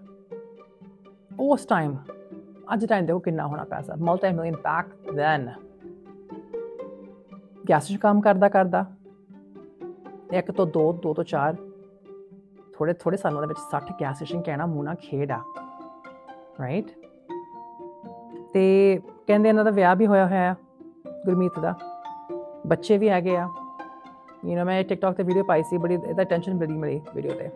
ਉਸ 1.40 1.66
ਟਾਈਮ 1.66 1.97
ਅੱਜ 2.73 2.85
ਟਾਈਮ 2.87 3.07
ਦੇਖੋ 3.07 3.18
ਕਿੰਨਾ 3.18 3.47
ਹੋਣਾ 3.47 3.64
ਪੈਸਾ 3.64 3.95
multi 3.99 4.33
million 4.33 4.57
back 4.64 5.12
then 5.14 5.50
gas 7.71 7.88
'ਚ 7.88 7.97
ਕੰਮ 7.97 8.21
ਕਰਦਾ 8.21 8.49
ਕਰਦਾ, 8.49 8.85
ਇੱਕ 10.33 10.50
ਤੋਂ 10.50 10.66
ਦੋ 10.66 10.92
ਦੋ 10.92 11.14
ਤੋਂ 11.14 11.25
ਚਾਰ 11.25 11.57
ਥੋੜੇ 12.75 12.92
ਥੋੜੇ 12.92 13.16
ਸਾਲਾਂ 13.16 13.42
ਦੇ 13.42 13.47
ਵਿੱਚ 13.47 13.59
60 13.71 13.92
ਗੈਸ 14.00 14.16
ਸਟੇਸ਼ਨ 14.16 14.40
ਕਹਿਣਾ 14.42 14.66
ਮੂਨਾ 14.66 14.95
ਖੇਡ 14.95 15.33
ਆ 15.33 15.42
ਰਾਈਟ 16.61 16.90
ਤੇ 18.52 18.64
ਕਹਿੰਦੇ 19.26 19.49
ਇਹਨਾਂ 19.49 19.64
ਦਾ 19.64 19.71
ਵਿਆਹ 19.71 19.95
ਵੀ 19.97 20.07
ਹੋਇਆ 20.07 20.26
ਹੋਇਆ 20.26 20.50
ਆ। 20.50 20.54
ਗੁਰਮੀਤ 21.28 21.58
ਦਾ। 21.58 21.75
ਬੱਚੇ 22.66 22.99
ਵੀ 22.99 23.08
ਹੈਗੇ 23.08 23.37
ਆ। 23.37 23.49
ਯੂ 24.47 24.61
نو 24.61 24.64
ਮੈਂ 24.64 24.85
ਟਿਕਟੌਕ 24.85 25.14
ਤੇ 25.14 25.23
ਵੀਡੀਓ 25.23 25.44
ਪਾਈ 25.44 25.62
ਸੀ, 25.62 25.76
ਬੜੀ 25.76 25.94
ਇਹਦਾ 25.94 26.25
ਟੈਨਸ਼ਨ 26.25 26.58
ਬੜੀ 26.58 26.73
ਮਿਲੀ 26.73 27.00
ਵੀਡੀਓ 27.14 27.30
ਤੇ। 27.30 27.49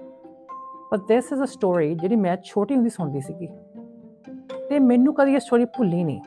ਪਰ 0.91 0.99
ਦਿਸ 0.99 1.33
ਇਜ਼ 1.33 1.43
ਅ 1.43 1.47
ਸਟੋਰੀ 1.47 1.95
ਜਿਹੜੀ 1.95 2.17
ਮੈਂ 2.17 2.37
ਛੋਟੀ 2.45 2.75
ਹੁੰਦੀ 2.75 2.91
ਸੁਣਦੀ 2.91 3.21
ਸੀਗੀ। 3.21 3.49
ਤੇ 4.69 4.79
ਮੈਨੂੰ 4.79 5.15
ਕਦੀ 5.15 5.35
ਇਹ 5.35 5.41
ਸਟੋਰੀ 5.41 5.65
ਭੁੱਲੀ 5.65 6.05
ਨਹੀਂ। 6.05 6.21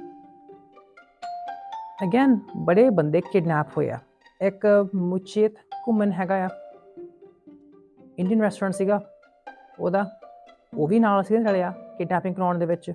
ਅਗੇਨ 2.03 2.39
ਬੜੇ 2.57 2.89
ਬੰਦੇ 2.89 3.21
ਕਿਡਨੈਪ 3.21 3.67
ਹੋਇਆ 3.77 3.99
ਇੱਕ 4.41 4.87
ਮੁਚੇਤ 4.95 5.53
ਕੁਮਨ 5.83 6.11
ਹੈਗਾ 6.11 6.45
ਆ। 6.45 6.49
ਇੰਡੀਅਨ 8.19 8.41
ਰੈਸਟੋਰੈਂਟ 8.41 8.73
ਸੀਗਾ। 8.73 9.01
ਉਹਦਾ, 9.79 10.19
ਉਹ 10.77 10.87
ਵੀ 10.87 10.99
ਨਾਲ 10.99 11.23
ਸੀ 11.23 11.35
ਰਲਿਆ 11.35 11.73
ਕਿਡਨੈਪਿੰਗ 11.97 12.35
ਕਰਾਉਣ 12.35 12.57
ਦੇ 12.57 12.65
ਵਿੱਚ। 12.65 12.91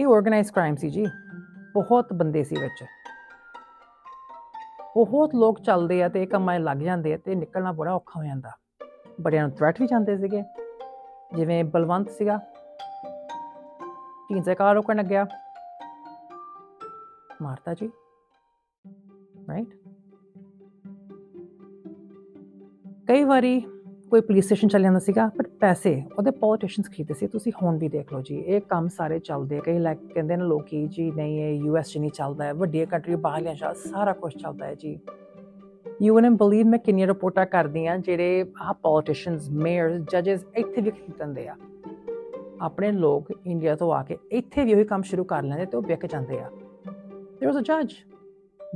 ਇਹ 0.00 0.06
ਆਰਗੇਨਾਈਜ਼ਡ 0.06 0.52
ਕ੍ਰਾਈਮ 0.52 0.76
ਸੀ 0.76 0.90
ਜੀ। 0.90 1.06
ਬਹੁਤ 1.74 2.12
ਬੰਦੇ 2.12 2.44
ਸੀ 2.44 2.56
ਵਿੱਚ। 2.60 2.84
ਬਹੁਤ 5.06 5.34
ਲੋਕ 5.34 5.60
ਚੱਲਦੇ 5.60 6.02
ਆ 6.02 6.08
ਤੇ 6.08 6.22
ਇਹ 6.22 6.26
ਕੰਮਾਂ 6.26 6.58
'ਚ 6.58 6.62
ਲੱਗ 6.62 6.78
ਜਾਂਦੇ 6.78 7.14
ਆ 7.14 7.16
ਤੇ 7.16 7.34
ਨਿਕਲਣਾ 7.34 7.72
ਬੜਾ 7.72 7.94
ਔਖਾ 7.94 8.20
ਹੋ 8.20 8.24
ਜਾਂਦਾ। 8.24 8.50
ਬੜਿਆਂ 9.20 9.48
ਨੂੰ 9.48 9.56
ਥ੍ਰੈਟ 9.56 9.80
ਵੀ 9.80 9.86
ਜਾਂਦੇ 9.86 10.18
ਸੀਗੇ। 10.18 10.42
ਜਿਵੇਂ 11.36 11.64
ਬਲਵੰਤ 11.64 12.10
ਸੀਗਾ। 12.10 12.38
ਢੀਂਸੇ 14.30 14.56
ਰੋਕਣ 14.74 14.96
ਲੱਗਿਆ। 14.96 15.26
ਮਾਰਤਾ 17.42 17.74
ਜੀ। 17.74 17.90
ਰਾਈਟ 19.48 19.68
ਕਈ 23.08 23.24
ਵਾਰੀ 23.24 23.66
ਕੋਈ 24.10 24.20
ਪੁਲਿਸ 24.20 24.44
ਸਟੇਸ਼ਨ 24.44 24.68
ਚੱਲ 24.68 24.82
ਜਾਂਦਾ 24.82 24.98
ਸੀਗਾ 24.98 25.30
ਬਟ 25.36 25.48
ਪੈਸੇ, 25.48 26.02
ਉਹਦੇ 26.18 26.30
ਪੋਲੀਟੀਸ਼ੀਅਨਸ 26.30 26.88
ਖਰੀਦਦੇ 26.88 27.14
ਸੀ। 27.14 27.26
ਤੁਸੀਂ 27.26 27.52
ਹੁਣ 27.62 27.78
ਵੀ 27.78 27.88
ਦੇਖ 27.88 28.12
ਲਓ 28.12 28.20
ਜੀ, 28.20 28.36
ਇਹ 28.36 28.60
ਕੰਮ 28.60 28.88
ਸਾਰੇ 28.88 29.18
ਚੱਲਦੇ 29.18 29.60
ਕਈ 29.64 29.78
ਲਾਈਕ 29.78 29.98
ਕਹਿੰਦੇ 30.14 30.36
ਨੇ 30.36 30.44
ਲੋਕੀ, 30.44 30.86
ਜੀ 30.86 31.10
ਨਹੀਂ, 31.10 31.40
ਇਹ 31.40 31.54
ਯੂਐਸ 31.54 31.88
'ਚ 31.88 31.98
ਨਹੀਂ 31.98 32.10
ਚੱਲਦਾ 32.10 32.44
ਹੈ, 32.44 32.52
ਵੱਡੀਆਂ 32.54 32.86
ਕੰਟਰੀ 32.86 33.14
ਬਾਹਰਲੀਆਂ 33.14 33.54
ਸ਼ਾ 33.54 33.72
ਸਾਰਾ 33.72 34.12
ਕੁਝ 34.12 34.32
ਚੱਲਦਾ 34.34 34.66
ਹੈ 34.66 34.74
ਜੀ। 34.74 34.98
ਯੂ 36.02 36.14
ਵਨ 36.14 36.36
ਬਲੀਵ 36.36 36.66
ਮੈਂ 36.66 36.78
ਕਿੰਨੀਆਂ 36.78 37.06
ਰਿਪੋਰਟਾਂ 37.06 37.46
ਕਰਦੀ 37.46 37.86
ਆ 37.86 37.96
ਜਿਹੜੇ 37.96 38.44
ਆ 38.62 38.72
ਪੋਲੀਟੀਸ਼ੀਅਨਸ 38.72 39.50
ਮੇਅਰਸ 39.50 40.00
ਜੱਜਸ 40.12 40.44
ਇੱਥੇ 40.56 40.80
ਵੀ 40.80 40.90
ਖਰੀਦਦੇ 40.90 41.48
ਆ। 41.48 41.56
ਆਪਣੇ 42.60 42.92
ਲੋਕ 42.92 43.32
ਇੰਡੀਆ 43.46 43.76
ਤੋਂ 43.76 43.92
ਆ 43.92 44.02
ਕੇ 44.02 44.18
ਇੱਥੇ 44.32 44.64
ਵੀ 44.64 44.74
ਉਹੀ 44.74 44.84
ਕੰਮ 44.84 45.02
ਸ਼ੁਰੂ 45.02 45.24
ਕਰ 45.24 45.42
ਲੈਂਦੇ 45.42 45.66
ਤੇ 45.66 45.76
ਉਹ 45.76 45.82
ਵਿਕ 45.82 46.06
ਜਾਂਦੇ 46.06 46.38
ਆ। 46.38 46.50
ਦੇਰ 47.40 47.46
ਵਾਸ 47.46 47.58
ਅ 47.58 47.60
ਜੱਜ 47.60 47.94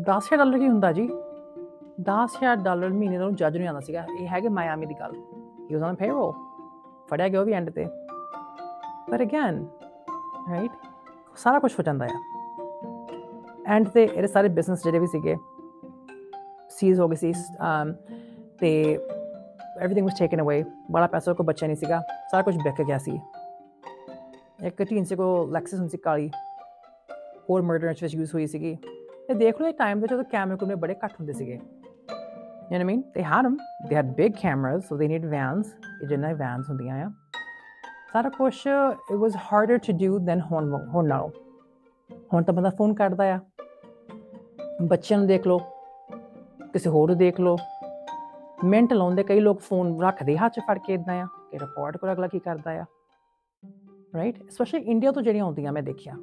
10000 0.01 0.37
ਡਾਲਰ 0.37 0.59
ਕੀ 0.59 0.69
ਹੁੰਦਾ 0.69 0.93
ਜੀ। 0.93 1.09
10000 2.02 2.64
ਡਾਲਰ 2.64 2.90
ਮਹੀਨੇ 2.90 3.18
ਦਾ 3.18 3.30
ਜੱਜ 3.32 3.58
ਨਹੀਂ 3.58 3.68
ਆਉਂਦਾ 3.68 3.80
ਸੀਗਾ 3.80 4.06
ਇਹ 4.20 4.28
ਹੈਗੇ 4.28 4.50
ਮਾਇਆਮੀ 4.50 4.86
ਦੀ 4.86 4.94
ਗੱਲ 4.94 5.16
ਹੀ 5.70 5.76
ਵਾਸ 5.76 5.84
ਔਨ 5.84 5.96
ਪੇਰੋਲ 5.96 6.32
ਫੜਿਆ 7.10 7.28
ਗਿਆ 7.28 7.40
ਉਹ 7.40 7.46
ਵੀ 7.46 7.54
ਐਂਡ 7.54 7.70
ਤੇ 7.70 7.86
ਪਰ 9.12 9.24
ਅਗੇਨ 9.24 9.66
ਰਾਈਟ 10.50 10.72
ਸਾਰਾ 11.38 11.60
ਕੁਝ 11.60 11.74
ਹੋ 11.74 11.84
ਜਾਂਦਾ 11.84 12.06
ਆ 12.06 12.20
ਐਂਡ 13.68 13.88
ਤੇ 13.88 14.04
ਇਹਦੇ 14.04 14.28
ਸਾਰੇ 14.28 14.50
ਬਿਜ਼ਨਸ 14.50 14.84
ਜਿਹੜੇ 14.84 15.00
ਵੀ 15.00 15.08
ਸੀਗੇ 15.08 15.36
ਸੀਜ਼ 16.70 17.00
ਹੋ 17.00 17.08
ਗਏ 17.08 17.16
ਸੀ 17.16 17.34
ਤੇ 18.60 18.98
एवरीथिंग 19.78 20.06
वाज 20.06 20.20
टेकन 20.20 20.42
अवे 20.42 20.64
ਬੜਾ 20.92 21.08
ਪੈਸਾ 21.08 21.34
ਕੋ 21.34 21.44
ਬਚਿਆ 21.44 21.68
ਨਹੀਂ 21.68 21.78
ਸੀਗਾ 21.78 22.02
ਸਾਰਾ 22.32 22.44
ਕੁਝ 22.44 22.56
ਵਿਕ 22.58 22.82
ਗਿਆ 22.82 22.98
ਸੀ 22.98 23.20
ਇੱਕ 24.64 24.82
ਟੀਨ 24.84 25.04
ਸੇ 25.04 25.16
ਕੋ 25.16 25.26
ਲੈਕਸਸ 25.52 25.74
ਹੁੰਦੀ 25.74 25.90
ਸੀ 25.90 25.98
ਕਾਲੀ 25.98 26.30
ਹੋਰ 27.50 27.62
ਮਰਡਰ 27.62 27.88
ਵਿੱਚ 27.88 28.16
ਯੂਜ਼ 28.16 28.34
ਹੋਈ 28.34 28.48
ਸੀਗੀ 28.48 28.76
ਤੇ 29.28 29.34
ਦੇਖ 29.34 29.62
ਲਓ 29.62 29.68
ਇਹ 29.68 29.74
ਟਾਈਮ 29.74 30.00
ਦੇ 30.00 30.08
ਜਦੋਂ 30.08 30.24
ਕੈਮਰੇ 30.24 30.58
ਕੁਮਰੇ 30.58 30.76
ਬੜੇ 30.76 30.96
ਘੱਟ 30.96 31.12
ਹੁੰਦੇ 31.12 31.34
ਸੀਗੇ 31.34 31.60
You 32.73 32.79
know 32.79 32.85
mean 32.85 33.03
they 33.15 33.25
had 33.25 33.47
them 33.47 33.57
they 33.57 34.01
had 34.01 34.11
big 34.11 34.31
cameras, 34.31 34.79
so 34.79 34.99
they 34.99 35.09
needed 35.09 35.29
vans. 35.29 35.69
ਇਹ 36.03 36.09
ਜਿੰਨਾ 36.09 36.33
ਵੈਨਸ 36.33 36.69
ਹੁੰਦੀਆਂ 36.69 37.07
ਆ 37.07 37.13
ਸਾਰਾ 38.13 38.29
ਕੁਝ 38.29 38.69
it 39.15 39.21
was 39.21 39.31
harder 39.31 39.77
to 39.77 39.99
do 40.05 40.17
than 40.17 40.45
ਹੁਣ 40.53 40.87
ਹੁਣ 40.89 41.07
ਨਾਲੋਂ 41.07 41.31
ਹੁਣ 42.35 42.43
ਤਾਂ 42.43 42.55
ਬੰਦਾ 42.55 42.71
ਫੋਨ 42.71 42.95
ਕਰਦਾ 42.95 43.25
ਆ। 43.25 43.39
ਬੱਚਿਆਂ 44.83 45.19
ਨੂੰ 45.19 45.29
ਦੇਖ 45.29 45.47
ਲਓ। 45.47 45.59
ਕਿਸੇ 46.73 46.91
ਹੋਰ 46.91 47.09
ਨੂੰ 47.09 47.19
ਦੇਖ 47.19 47.41
ਲਓ। 47.41 47.57
ਮਿੰਟ 48.65 48.93
ਲਾਉਂਦੇ 48.93 49.23
ਕਈ 49.23 49.41
ਲੋਕ 49.41 49.61
ਫੋਨ 49.61 50.03
ਰੱਖਦੇ 50.03 50.37
ਹੱਥ 50.39 50.53
'ਚ 50.53 50.61
ਫੜ 50.61 50.79
ਕੇ 50.79 50.95
ਇਦਾਂ 50.95 51.23
ਆ 51.23 51.27
ਕਿ 51.51 51.59
ਰਿਪੋਰਟ 51.59 51.97
ਕਰ, 51.97 52.13
ਅਗਲਾ 52.13 52.27
ਕੀ 52.27 52.39
ਕਰਦਾ 52.39 52.71
ਆ। 52.71 52.85
ਰਾਈਟ 54.17 54.51
ਸਪੈਸ਼ਲੀ 54.51 54.81
ਇੰਡੀਆ 54.81 55.13
ਤੋਂ 55.13 55.23
ਜਿਹੜੀਆਂ 55.23 55.45
ਆਉਂਦੀਆਂ 55.45 55.73
ਮੈਂ 55.73 55.83
ਦੇਖਿਆ। 55.83 56.15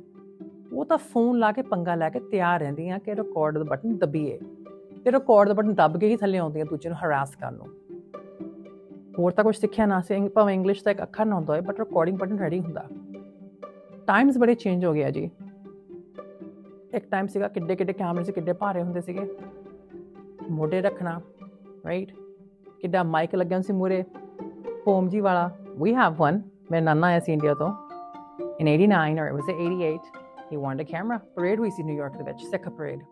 ਉਹ 0.74 0.86
ਤਾਂ 0.86 0.98
ਫੋਨ 0.98 1.38
ਲਾ 1.38 1.51
ਕੇ 1.51 1.62
ਪੰਗਾ 1.62 1.96
ਲੈ 1.96 2.10
ਕੇ 2.10 2.19
ਤਿਆਰ 2.19 2.60
ਰਹਿੰਦੀਆਂ 2.60 3.00
ਕਿ 3.00 3.15
ਰਿਕਾਰਡ 3.15 3.58
ਦਾ 3.58 3.63
ਬਟਨ 3.63 3.98
ਦਬੀਏ। 3.98 4.39
ਤੇ 5.10 5.13
ਰਿਕਾਰਡ 5.13 5.48
ਦਾ 5.48 5.54
ਬਟਨ 5.54 5.74
ਦਬ 5.74 6.00
ਕੇ 6.00 6.08
ਹੀ 6.08 6.16
ਥੱਲੇ 6.16 6.38
ਆਉਂਦੀਆਂ 6.38 6.66
ਦੂਜੇ 6.66 6.89
ਨੂੰ 6.89 6.98
ਹਰਾਸ 6.98 7.36
ਕਰਨ 7.36 7.54
ਨੂੰ। 7.54 7.68
ਹੋਰ 9.20 9.32
ਤਾਂ 9.32 9.44
ਕੁਝ 9.44 9.58
ਸਿੱਖਿਆ 9.58 9.86
ਨਾ 9.86 10.01
ਸੀ 10.01 10.28
ਭਾਵੇਂ 10.28 10.56
ਇੰਗਲਿਸ਼ 10.56 10.84
ਦਾ 10.84 10.92
ਇੱਕ 10.92 11.04
ਅੱਖਰ 11.04 11.25
ਨਾ 11.25 11.36
ਹੁੰਦਾ 11.36 11.54
ਹੋਏ 11.54 11.62
ਬਟ 11.62 11.80
ਰਿਕਾਰਡਿੰਗ 11.80 12.18
ਬਟਨ 12.18 12.39
ਰੈਡੀ 12.39 12.60
ਹੁੰਦਾ। 12.60 12.86
ਟਾਈਮਸ 14.08 14.38
ਬੜੇ 14.38 14.56
ਚੇਂਜ 14.56 14.86
ਹੋ 14.86 14.94
ਗਿਆ 14.94 15.10
ਜੀ। 15.10 15.32
ਇੱਕ 16.94 17.10
ਟਾਈਮ 17.12 17.28
ਸੀਗਾ 17.28 17.48
ਕਿੱਡੇ 17.48 17.75
ਕਿੱਡੇ 17.75 17.94
ਕੈਮਰੇ 17.94 18.24
ਸੀ 18.24 18.32
ਕਿੱਡੇ 18.32 18.54
ਭਾਰੇ 18.54 18.84
ਹੁੰਦੇ 18.84 19.01
ਸੀਗੇ। 19.01 19.32
ਮੋਢੇ 20.50 20.82
ਰੱਖਣਾ 20.82 21.22
ਰਾਈਟ 21.86 22.13
ਕਿੱਡਾ 22.82 23.04
ਮਾਈਕ 23.04 23.36
ਲੱਗਿਆ 23.36 23.62
ਸੀ 23.62 23.74
ਮੂਰੇ 23.74 24.04
ਪੋਮ 24.86 25.10
ਜੀ 25.10 25.20
ਵਾਲਾ 25.20 25.56
ਵੀ 25.82 25.96
ਹੈਵ 25.96 26.13
ਵਨ 26.13 26.42
ਮੈਂ 26.72 26.82
ਨਾਨਾ 26.82 27.08
ਆਇਆ 27.08 27.20
ਸੀ 27.20 27.34
ਇੰਡੀਆ 27.34 27.54
ਤੋਂ। 27.54 27.74
In 28.44 28.68
89 28.70 29.18
or 29.18 29.28
it 29.30 29.38
was 29.38 29.56
88 29.56 29.98
he 30.51 30.63
wanted 30.63 30.86
a 30.86 30.98
camera 30.98 31.18
parade 31.18 31.60
ਹੋਈ 31.60 31.70
ਸੀ 31.70 31.84
ਨਿਊਯਾਰਕ 31.84 32.18
ਦੇ 32.18 32.24
ਵਿੱਚ, 32.24 32.42
ਸਿੱਖ 32.42 32.68
parade 32.68 33.06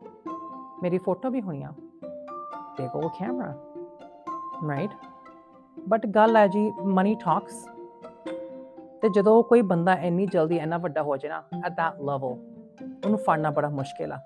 ਮੇਰੀ 0.84 0.98
ਫੋਟੋ 0.98 1.30
ਵੀ 1.30 1.42
ਹੋਈਆਂ 1.42 1.72
ਤੇ 2.78 2.88
ਕੋ 2.88 3.10
ਕੈਮਰਾ 3.10 3.54
ਰਾਈਟ 4.70 4.90
ਬਟ 5.90 6.06
ਗੱਲ 6.06 6.38
ਹੈ 6.38 6.48
ਜੀ 6.48 6.74
ਮਨੀ 6.84 7.16
ਟਾਕਸ 7.16 7.68
ਤੇ 9.02 9.10
ਜਦੋਂ 9.10 9.44
ਕੋਈ 9.44 9.62
ਬੰਦਾ 9.62 9.94
ਇੰਨੀ 9.94 10.26
ਜਲਦੀ 10.26 10.58
ਇੰਨਾ 10.58 10.78
ਵੱਡਾ 10.78 11.02
ਹੋ 11.02 11.18
ਜਾਏ 11.18 11.32
ਨਾ 11.32 11.44
ਐਟ 11.66 11.72
that 11.72 12.06
ਲੈਵਲ 12.06 12.32
ਉਹਨੂੰ 13.06 13.20
ਫੜਨਾ 13.20 13.50
ਬੜਾ 13.50 13.70
ਮੁਸ਼ਕਿਲ 13.70 14.12
ਆ। 14.12 14.20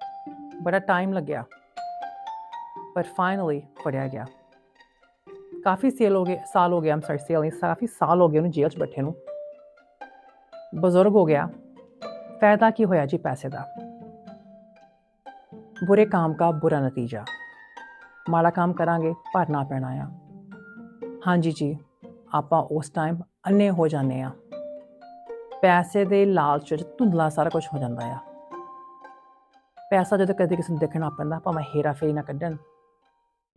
ਬੜਾ 0.63 0.79
ਟਾਈਮ 0.79 1.13
ਲੱਗਿਆ। 1.13 1.43
ਪਰ 2.95 3.03
ਫਾਈਨਲੀ 3.03 3.59
ਫੜਿਆ 3.59 4.07
ਗਿਆ। 4.07 4.25
ਕਾਫੀ 5.63 5.91
ਸੇਲ 5.91 6.15
ਹੋ 6.15 6.23
ਗਏ, 6.23 6.39
ਸਾਲ 6.53 6.73
ਹੋ 6.73 6.81
ਗਿਆ 6.81 6.93
ਆਮ 6.93 7.01
ਸੌਰੀ 7.01 7.17
ਸੇਲ 7.17 7.41
ਨਹੀਂ, 7.41 7.51
ਕਾਫੀ 7.51 7.87
ਸਾਲ 7.87 8.21
ਹੋ 8.21 8.27
ਗਏ 8.27 8.37
ਉਹਨੂੰ 8.37 8.51
ਜੇਲ੍ਹ 8.51 8.69
'ਚ 8.69 8.77
ਬੈਠੇ 8.77 9.01
ਨੂੰ। 9.01 9.15
ਬਜ਼ੁਰਗ 10.75 11.15
ਹੋ 11.15 11.25
ਗਿਆ। 11.25 11.49
ਫਾਇਦਾ 12.41 12.69
ਕੀ 12.69 12.85
ਹੋਇਆ 12.85 13.05
ਜੀ 13.05 13.17
ਪੈਸੇ 13.17 13.49
ਦਾ? 13.49 13.67
ਬੁਰੇ 15.87 16.05
ਕੰਮ 16.05 16.33
ਦਾ 16.33 16.51
ਬੁਰਾ 16.51 16.79
ਨਤੀਜਾ। 16.79 17.25
ਮਾੜਾ 18.29 18.49
ਕੰਮ 18.49 18.73
ਕਰਾਂਗੇ, 18.73 19.13
ਭਰਨਾ 19.33 19.63
ਪੈਣਾ 19.63 19.87
ਆ। 19.87 20.07
ਹਾਂਜੀ 21.27 21.51
ਜੀ, 21.51 21.77
ਆਪਾਂ 22.33 22.63
ਉਸ 22.63 22.89
ਟਾਈਮ 22.89 23.17
ਅੰਨੇ 23.47 23.69
ਹੋ 23.69 23.87
ਜਾਂਦੇ 23.87 24.21
ਆ। 24.21 24.31
ਪੈਸੇ 25.61 26.05
ਦੇ 26.05 26.25
ਲਾਲਚ 26.25 26.71
ਵਿੱਚ 26.71 26.83
ਧੁੰਦਲਾ 26.97 27.29
ਸਾਰਾ 27.29 27.49
ਕੁਝ 27.49 27.67
ਹੋ 27.73 27.79
ਜਾਂਦਾ 27.79 28.05
ਆ। 28.05 28.17
ਪੈਸਾ 29.91 30.17
ਜਦੋਂ 30.17 30.35
ਕਦੇ 30.35 30.55
ਕਿਸੇ 30.55 30.73
ਨੂੰ 30.73 30.79
ਦੇਖਣਾ 30.79 31.09
ਪੈਂਦਾ, 31.09 31.39
ਭਾਵੇਂ 31.39 31.63
ਹੇਰਾ 31.63 31.91
ਫੇਰੀ 31.91 32.13
ਨਾ 32.13 32.21
ਕੱਢਣ, 32.21 32.55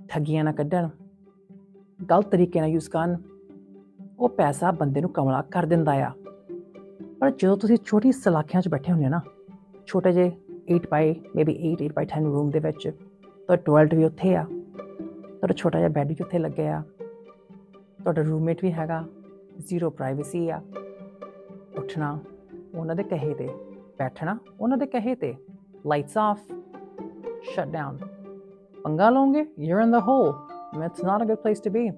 ਠੱਗੀਆਂ 0.08 0.44
ਨਾ 0.44 0.52
ਕੱਢਣ, 0.52 0.88
ਗਲਤ 2.10 2.26
ਤਰੀਕੇ 2.26 2.60
ਨਾਲ 2.60 2.68
ਯੂਜ਼ 2.68 2.90
ਕਰਨ, 2.90 3.16
ਉਹ 4.18 4.28
ਪੈਸਾ 4.28 4.70
ਬੰਦੇ 4.70 5.00
ਨੂੰ 5.00 5.10
ਕਮਲਾ 5.10 5.42
ਕਰ 5.42 5.66
ਦਿੰਦਾ 5.66 5.92
ਆ। 5.92 6.10
ਪਰ 7.20 7.30
ਜਦੋਂ 7.30 7.56
ਤੁਸੀਂ 7.56 7.76
ਛੋਟੀ 7.84 8.12
ਸਲਾਖਿਆਂ 8.12 8.62
'ਚ 8.62 8.68
ਬੈਠੇ 8.68 8.92
ਹੁੰਦੇ 8.92 9.08
ਨਾ, 9.08 9.20
ਛੋਟੇ 9.86 10.12
ਜੇ 10.12 10.32
8 10.74 10.88
ਬਾਈ 10.90 11.14
ਮੇਬੀ 11.36 11.72
8 11.72 11.82
8 11.84 11.92
ਬਾਈ 11.92 12.06
10 12.06 12.24
ਰੂਮ 12.24 12.50
ਦੇ 12.50 12.58
ਵਿੱਚ, 12.58 12.90
ਤਾਂ 13.48 13.56
ਟਾਇਲਟ 13.56 13.94
ਵੀ 13.94 14.04
ਉੱਥੇ 14.04 14.36
ਆ। 14.36 14.46
ਤੁਹਾਡਾ 15.44 15.54
ਛੋਟਾ 15.54 15.78
ਜਿਹਾ 15.78 15.88
ਬੈੱਡ 15.88 16.08
ਵੀ 16.08 16.16
ਉੱਥੇ 16.20 16.38
ਲੱਗਿਆ 16.38 16.78
ਆ। 16.78 16.82
ਤੁਹਾਡਾ 18.02 18.22
ਰੂਮਮੇਟ 18.22 18.58
ਵੀ 18.62 18.72
ਹੈਗਾ 18.72 19.04
ਜ਼ੀਰੋ 19.58 19.90
ਪ੍ਰਾਈਵੇਸੀ 19.90 20.50
ਆ। 20.50 20.62
ਉੱਠਣਾ, 21.78 22.18
ਉਹਨਾਂ 22.74 22.96
ਦੇ 22.96 23.02
ਕਹੇ 23.02 23.34
ਤੇ। 23.34 23.50
ਬੈਠਣਾ, 23.98 24.38
ਉਹਨਾਂ 24.60 24.78
ਦੇ 24.78 24.86
ਕਹੇ 24.86 25.14
ਤੇ। 25.14 25.34
ਲਾਈਟਸ 25.86 26.18
ਆਫ 26.18 26.40
ਸ਼ਟ 27.42 27.68
ਡਾਊਨ 27.68 27.98
ਪੰਗਾ 28.84 29.10
ਲਓਗੇ? 29.10 29.46
You 29.58 29.76
are 29.76 29.82
in 29.82 29.90
the 29.90 29.94
hole 29.94 30.32
it's 30.84 31.04
not 31.04 31.22
a 31.22 31.24
good 31.24 31.36
place 31.36 31.60
to 31.60 31.70
be 31.70 31.90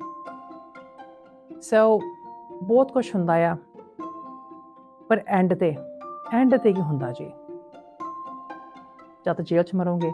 so 1.60 2.00
ਬਹੁਤ 2.62 2.92
ਕੁਝ 2.92 3.14
ਹੁੰਦਾ 3.14 3.34
ਆ। 3.34 3.56
ਪਰ 5.08 5.22
ਐਂਡ 5.26 5.54
ਤੇ 5.54 5.76
ਐਂਡ 6.32 6.56
ਤੇ 6.56 6.72
ਕੀ 6.72 6.80
ਹੁੰਦਾ 6.80 7.12
ਜੀ? 7.12 7.30
ਜਾਂ 9.26 9.34
ਤਾਂ 9.34 9.44
ਜੇਲ੍ਹ 9.44 9.64
ਚ 9.64 9.74
ਮਰੋਗੇ। 9.74 10.12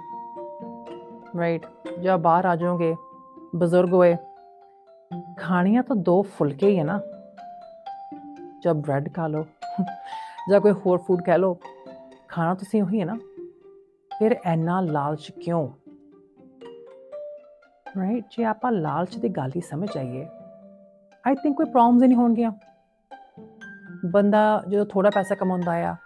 ਰਾਈਟ 1.38 1.66
ਜਾਂ 2.00 2.18
ਬਾਹਰ 2.18 2.44
ਆ 2.44 2.56
ਜਾਓਗੇ। 2.56 2.96
ਬਜ਼ੁਰਗ 3.56 3.92
ਹੋਏ, 3.92 4.16
ਖਾਣੀਆਂ 5.38 5.82
ਤਾਂ 5.82 5.97
ਦੋ 5.97 6.23
ਫੁਲਕੇ 6.23 6.68
ਹੀ 6.68 6.78
ਹੈ 6.78 6.85
ਨਾ। 6.85 7.00
ਜਦ 8.64 8.73
ਬ੍ਰੈਡ 8.73 9.09
ਖਾ 9.14 9.26
ਲਓ, 9.26 9.44
ਜਾਂ 10.50 10.61
ਕੋਈ 10.61 10.73
ਹੋਰ 10.73 10.99
ਫੂਡ 10.99 11.25
ਖਾ 11.26 11.37
ਲਓ, 11.37 11.56
ਖਾਣਾ 12.28 12.54
ਤੁਸੀਂ 12.54 12.82
ਉਹੀ 12.82 13.00
ਹੈ 13.00 13.04
ਨਾ। 13.04 13.18
ਫਿਰ 14.18 14.37
ਐਨਾ 14.44 14.80
ਲਾਲਚ 14.80 15.30
ਕਿਉਂ? 15.30 15.68
ਰਾਈਟ 17.99 18.25
ਜੇ 18.30 18.44
ਆਪਾਂ 18.44 18.73
ਲਾਲਚ 18.73 19.16
ਦੀ 19.16 19.28
ਗੱਲ 19.28 19.50
ਹੀ 19.56 19.61
ਸਮਝ 19.61 19.97
ਆਈਏ 19.97 20.26
ਆਈ 21.26 21.35
ਥਿੰਕ 21.35 21.56
ਕੋਈ 21.56 21.66
ਪ੍ਰੋਬਲਮਸ 21.66 22.02
ਨਹੀਂ 22.02 22.18
ਹੋਣਗੀਆਂ। 22.18 22.52
ਬੰਦਾ 24.12 24.62
ਜਦੋਂ 24.68 24.87
ਥੋੜਾ 24.87 25.11
ਪੈਸਾ 25.11 25.35
ਕਮਾਉਂਦਾ 25.35 25.73
ਆ, 25.73 25.97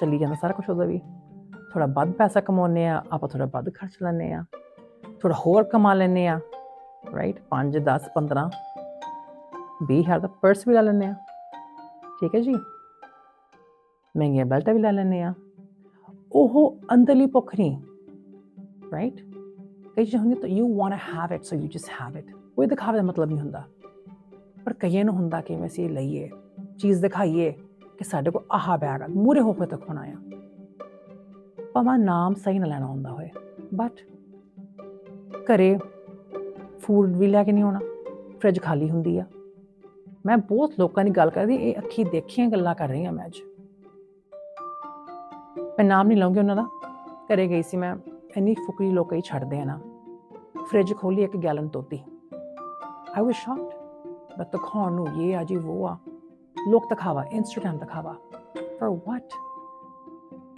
ਚੱਲੀ 0.00 0.18
ਜਾਂਦਾ 0.18 0.34
ਸਾਰਾ 0.34 0.52
ਕੁਝ 0.52 0.68
ਉਹਦਾ 0.70 0.84
ਵੀ। 0.84 1.00
ਥੋੜਾ 1.72 1.86
ਵੱਧ 1.86 2.12
ਪੈਸਾ 2.12 2.40
ਕਮਾਉਂਦੇ 2.40 2.86
ਆ, 2.86 3.02
ਆਪਾਂ 3.12 3.28
ਥੋੜਾ 3.28 3.46
ਵੱਧ 3.46 3.70
ਖਰਚ 3.74 3.96
ਲੈਂਦੇ 4.02 4.32
ਆ। 4.32 4.44
ਥੋੜਾ 5.22 5.34
ਹੋਰ 5.34 5.64
ਕਮਾ 5.64 5.94
ਲੈਂਦੇ 5.94 6.26
ਆ। 6.26 6.40
ਰਾਈਟ 7.16 7.40
5 7.50 7.78
10 7.88 8.08
15 8.14 8.44
20 9.84 10.00
ਹਜ਼ਾਰ 10.00 10.20
ਦਾ 10.20 10.28
ਪਰਸ 10.42 10.68
ਵੀ 10.68 10.74
ਲੈ 10.74 10.82
ਲੈਂਦੇ 10.82 11.06
ਆ 11.06 11.14
ਠੀਕ 12.20 12.34
ਹੈ 12.34 12.40
ਜੀ? 12.40 12.54
ਮਹਿੰਗੀਆਂ 14.16 14.46
ਬੈਲਟਾਂ 14.46 14.74
ਵੀ 14.74 14.80
ਲੈ 14.80 14.92
ਲੈਂਦੇ 14.92 15.22
ਆ 15.22 15.34
ਉਹ 16.32 16.78
ਅੰਦਰਲੀ 16.94 17.26
ਭੁੱਖ 17.26 17.54
ਨਹੀਂ 17.58 17.78
ਰਾਈਟ 18.92 19.20
ਕਈ 19.96 20.04
ਚੀਜ਼ਾਂ 20.04 20.20
ਹੁੰਦੀਆਂ 20.20 20.40
ਤਾਂ 20.40 20.48
you 20.48 20.76
want 20.76 20.92
to 20.92 21.18
have 21.18 21.32
it 21.34 21.44
so 21.44 21.56
you 21.56 21.68
just 21.68 21.90
have 22.00 22.16
it 22.16 22.30
ਕੋਈ 22.56 22.66
ਦਿਖਾਵੇ 22.66 22.98
ਦਾ 22.98 23.02
ਮਤਲਬ 23.04 23.28
ਨਹੀਂ 23.28 23.38
ਹੁੰਦਾ। 23.38 23.64
ਪਰ 24.64 24.72
ਕਈਆਂ 24.72 25.04
ਨੂੰ 25.04 25.14
ਹੁੰਦਾ 25.14 25.40
ਕਿ 25.40 25.56
ਮੈਂ 25.56 25.68
ਸੀ 25.68 25.88
ਲਈਏ, 25.88 26.30
ਚੀਜ਼ 26.78 27.02
ਦਿਖਾਈਏ 27.02 27.50
ਕਿ 27.98 28.04
ਸਾਡੇ 28.04 28.30
ਕੋਲ 28.30 28.44
ਆਹ 28.52 28.78
ਬੈਗ 28.78 29.02
ਆ 29.02 29.06
ਮੂਰੇ 29.08 29.40
ਹੋ 29.40 29.52
ਕੇ 29.52 29.66
ਦਿਖਾਉਣਾ 29.66 30.02
ਆ। 30.02 30.16
ਭਾਵੇਂ 31.74 31.98
ਨਾਮ 31.98 32.34
ਸਹੀ 32.34 32.58
ਨਾ 32.58 32.66
ਲੈਣਾ 32.66 32.86
ਹੁੰਦਾ 32.86 33.10
ਹੋਏ 33.10 33.30
ਬਟ 33.74 33.92
ਘਰੇ 35.54 35.78
ਫੂਡ 36.88 37.16
ਵੀ 37.16 37.26
ਲੈ 37.26 37.44
ਕੇ 37.44 37.52
ਨਹੀਂ 37.52 37.64
ਆਉਣਾ 37.64 37.80
ਫ੍ਰਿਜ 38.40 38.60
ਖਾਲੀ 38.60 38.90
ਹੁੰਦੀ 38.90 39.18
ਆ। 39.18 39.24
ਮੈਂ 40.26 40.36
ਬਹੁਤ 40.36 40.72
ਲੋਕਾਂ 40.78 41.04
ਦੀ 41.04 41.10
ਗੱਲ 41.10 41.30
ਕਰਦੀ, 41.30 41.54
ਇਹ 41.54 41.74
ਅੱਖੀ 41.78 42.04
ਦੇਖੀਆਂ 42.04 42.48
ਗੱਲਾਂ 42.48 42.74
ਕਰ 42.74 42.88
ਰਹੀ 42.88 43.04
ਹਾਂ 43.04 43.12
ਮੈਂ 43.12 43.26
ਅੱਜ। 43.26 43.38
ਮੈਂ 45.60 45.84
ਨਾਮ 45.84 46.06
ਨਹੀਂ 46.06 46.18
ਲਵਾਂਗੀ 46.18 46.38
ਉਹਨਾਂ 46.38 46.56
ਦਾ। 46.56 46.66
ਘਰੇ 47.26 47.48
ਗਈ 47.48 47.62
ਸੀ 47.62 47.76
ਮੈਂ, 47.76 47.96
ਇੰਨੀ 48.36 48.54
ਫੁਕਰੀ 48.54 48.90
ਲੋਕ 48.90 49.12
ਹੀ 49.12 49.20
ਛੱਡਦੇ 49.20 49.60
ਆ 49.60 49.64
ਨਾ। 49.64 49.80
ਫ੍ਰਿਜ 50.64 50.94
ਖੋਲੀ, 50.94 51.22
ਇੱਕ 51.22 51.36
ਗੈਲਨ 51.36 51.68
ਤੋਤੀ। 51.68 52.00
ਆਈ 53.16 53.22
ਵਾਸ 53.22 53.34
ਸ਼ੌਕਡ 53.34 53.74
ਬਟ 54.38 54.46
ਦਿਖਾਉਣ 54.46 54.92
ਨੂੰ 54.92 55.08
ਇਹ 55.08 55.36
ਆ 55.36 55.44
ਜੀ, 55.44 55.56
ਉਹ 55.56 55.86
ਆ। 55.86 55.96
ਲੋਕ 56.68 56.84
ਦਿਖਾਵਾ 56.84 57.24
ਇੰਸਟਾਗ੍ਰam 57.24 57.78
ਦਿਖਾਵਾ। 57.78 58.14
ਫॉर 58.80 59.00
ਵਾਟ 59.08 59.22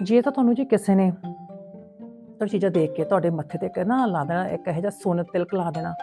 ਜੇ 0.02 0.22
ਤਾਂ 0.22 0.32
ਤੁਹਾਨੂੰ 0.32 0.54
ਜੀ 0.54 0.64
ਕਿਸੇ 0.64 0.94
ਨੇ 0.94 1.10
ਤੁਹਾਡੀ 1.10 2.48
ਚੀਜ਼ਾਂ 2.48 2.70
ਦੇਖ 2.70 2.92
ਕੇ 2.92 3.04
ਤੁਹਾਡੇ 3.04 3.30
ਮੱਥੇ 3.30 3.58
ਤੇ 3.58 3.68
ਕਰਨਾ 3.68 4.06
ਲਾ 4.06 4.24
ਦੇਣਾ, 4.24 4.48
ਇੱਕ 4.48 4.68
ਇਹੋ 4.68 4.80
ਜਿਹਾ 4.80 4.90
ਸੋਨ 4.90 5.22
ਤਿਲਕ 5.22 5.54
ਲਾ 5.54 5.70
ਦੇਣਾ 5.70 5.94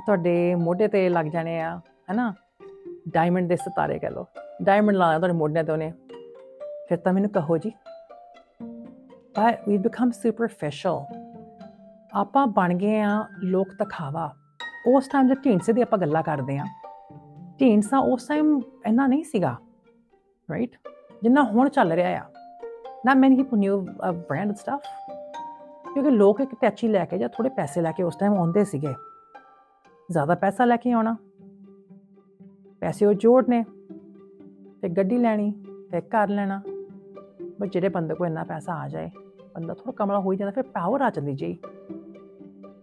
ਤੁਹਾਡੇ 0.00 0.54
ਮੋਢੇ 0.54 0.88
ਤੇ 0.88 1.08
ਲੱਗ 1.08 1.26
ਜਾਣੇ 1.26 1.60
ਆ, 1.60 1.80
ਹੈਨਾ? 2.10 2.32
ਡਾਇਮੰਡ 3.08 3.48
ਦੇ 3.48 3.56
ਸਿਤਾਰੇ 3.56 3.98
ਕਹ 3.98 4.06
ਲੋ 4.06 4.26
ਡਾਇਮੰਡ 4.62 4.96
ਲਾ 4.96 5.18
ਤੁਹਾਡੇ 5.18 5.34
ਮੋਢੇ 5.34 5.62
ਤੇ 5.62 5.72
ਉਹਨੇ। 5.72 5.92
ਫਿਰ 6.88 6.98
ਤਾਂ 6.98 7.12
ਮੈਨੂੰ 7.12 7.30
ਕਹੋ 7.30 7.58
ਜੀ, 7.58 7.72
but 9.38 9.54
we 9.70 9.78
become 9.78 10.10
superficial. 10.18 10.98
ਆਪਾਂ 12.14 12.46
ਬਣ 12.46 12.74
ਗਏ 12.74 13.00
ਆ 13.00 13.24
ਲੋਕ 13.42 13.68
ਦਿਖਾਵਾ 13.68 14.32
ਉਸ 14.86 15.08
ਟਾਈਮ 15.08 15.28
ਜੇ 15.28 15.34
ਢੀਂਡਸੇ 15.34 15.72
ਦੀ 15.72 15.82
ਆਪਾਂ 15.82 15.98
ਗੱਲਾਂ 15.98 16.22
ਕਰਦੇ 16.22 16.58
ਆ, 16.58 16.64
ਢੀਂਡਸਾ 17.60 17.98
ਉਸ 17.98 18.26
ਟਾਈਮ 18.26 18.60
ਇੰਨਾ 18.86 19.06
ਨਹੀਂ 19.06 19.24
ਸੀਗਾ 19.24 19.56
ਰਾਈਟ 20.50 20.76
ਜਿੰਨਾ 21.22 21.42
ਹੁਣ 21.42 21.68
ਚੱਲ 21.68 21.92
ਰਿਹਾ 21.92 22.10
ਆ। 22.10 22.24
ਨਾ 23.06 23.14
many 23.14 23.36
people 23.36 23.58
new 23.58 23.80
brand 24.28 24.54
stuff 24.54 24.80
ਕਿਉਂਕਿ 25.92 26.10
ਲੋਕ 26.10 26.40
ਇੱਕ 26.40 26.54
ਟੈਚੀ 26.60 26.88
ਲੈ 26.88 27.04
ਕੇ 27.04 27.18
ਜਾਂ 27.18 27.28
ਥੋੜੇ 27.28 27.48
ਪੈਸੇ 27.48 27.80
ਲੈ 27.80 27.92
ਕੇ 27.92 28.02
ਉਸ 28.02 28.16
ਟਾਈਮ 28.16 28.34
ਆਉਂਦੇ 28.34 28.64
ਸੀਗੇ। 28.64 28.94
ਜ਼ਿਆਦਾ 30.10 30.34
ਪੈਸਾ 30.34 30.64
ਲੈ 30.64 30.76
ਕੇ 30.76 30.90
ਆਉਣਾ। 30.92 31.16
ਪੈਸੇ 32.80 33.06
ਉਹ 33.06 33.14
ਜੋੜਨੇ 33.14 33.64
ਤੇ 34.82 34.88
ਗੱਡੀ 34.88 35.18
ਲੈਣੀ 35.18 35.52
ਤੇ 35.92 36.00
ਘਰ 36.00 36.28
ਲੈਣਾ। 36.28 36.60
ਬਸ 37.60 37.68
ਜਿਹੜੇ 37.68 37.88
ਬੰਦੇ 37.88 38.14
ਕੋਲ 38.14 38.26
ਇੰਨਾ 38.26 38.44
ਪੈਸਾ 38.44 38.74
ਆ 38.74 38.88
ਜਾਏ, 38.88 39.10
ਬੰਦਾ 39.54 39.74
ਥੋੜਾ 39.74 39.92
ਕਮਲਾ 39.92 40.20
ਹੋ 40.20 40.34
ਜਾਂਦਾ, 40.34 40.50
ਫਿਰ 40.50 40.64
ਪਾਵਰ 40.64 41.02
ਆ 41.02 41.10
ਜਾਂਦੀ 41.10 41.34
ਜੀ। 41.34 41.58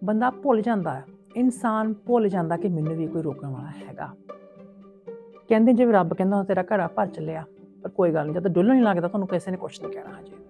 ਬੰਦਾ 0.04 0.30
ਭੁੱਲ 0.32 0.62
ਜਾਂਦਾ 0.62 0.94
ਹੈ, 0.94 1.06
ਇਨਸਾਨ 1.36 1.94
ਭੁੱਲ 1.94 2.28
ਜਾਂਦਾ 2.28 2.58
ਕਿ 2.58 2.70
ਮੈਨੂੰ 2.70 2.96
ਵੀ 2.96 3.08
ਕੋਈ 3.08 3.22
ਰੋਕਣ 3.22 3.48
ਵਾਲਾ 3.48 3.72
ਹੈਗਾ। 3.88 4.10
ਕਹਿੰਦੇ 5.48 5.74
ਜਿਵੇਂ 5.74 5.94
ਰੱਬ 5.94 6.14
ਕਹਿੰਦਾ 6.14 6.44
ਤੇਰਾ 6.44 6.64
ਘੜਾ 6.74 6.88
ਭਰ 6.88 7.08
ਚੱਲਿਆ, 7.08 7.46
ਪਰ 7.84 7.90
ਕੋਈ 7.90 8.12
ਗੱਲ 8.12 8.26
ਨਹੀਂ, 8.26 8.36
ਜਦ 8.36 8.48
ਡੁੱਲਣ 8.48 8.74
ਨਹੀਂ 8.74 8.84
ਲੱਗਦਾ, 8.84 9.08
ਤੁਹਾਨੂੰ 9.08 9.28
ਕਿਸੇ 9.28 9.52
ਨੇ 9.52 9.58
ਕੁਝ 9.58 9.82
ਨਹੀਂ 9.82 9.92
ਕਹਿਣਾ 9.92 10.20
ਹਜੇ। 10.20 10.43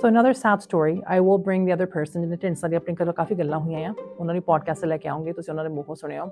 So 0.00 0.08
another 0.08 0.32
sad 0.32 0.60
story 0.60 1.00
I 1.06 1.20
will 1.20 1.38
bring 1.44 1.66
the 1.66 1.72
other 1.74 1.86
person 1.86 2.20
ਜਿਹਨੇ 2.20 2.36
ਟੈਂਸਾ 2.36 2.68
ਦੀ 2.68 2.76
ਆਪਣੀ 2.76 2.94
ਕੋਲ 2.94 3.12
ਕਾਫੀ 3.12 3.34
ਗੱਲਾਂ 3.34 3.58
ਹੋਈਆਂ 3.60 3.88
ਆ 3.90 3.94
ਉਹਨਾਂ 4.18 4.34
ਦੀ 4.34 4.40
ਪੋਡਕਾਸਟ 4.40 4.84
ਲੈ 4.84 4.96
ਕੇ 4.96 5.08
ਆਉਂਗੇ 5.08 5.32
ਤੁਸੀਂ 5.32 5.52
ਉਹਨਾਂ 5.52 5.64
ਦੇ 5.64 5.70
ਮੂੰਹੋਂ 5.74 5.94
ਸੁਣਿਓ 5.94 6.26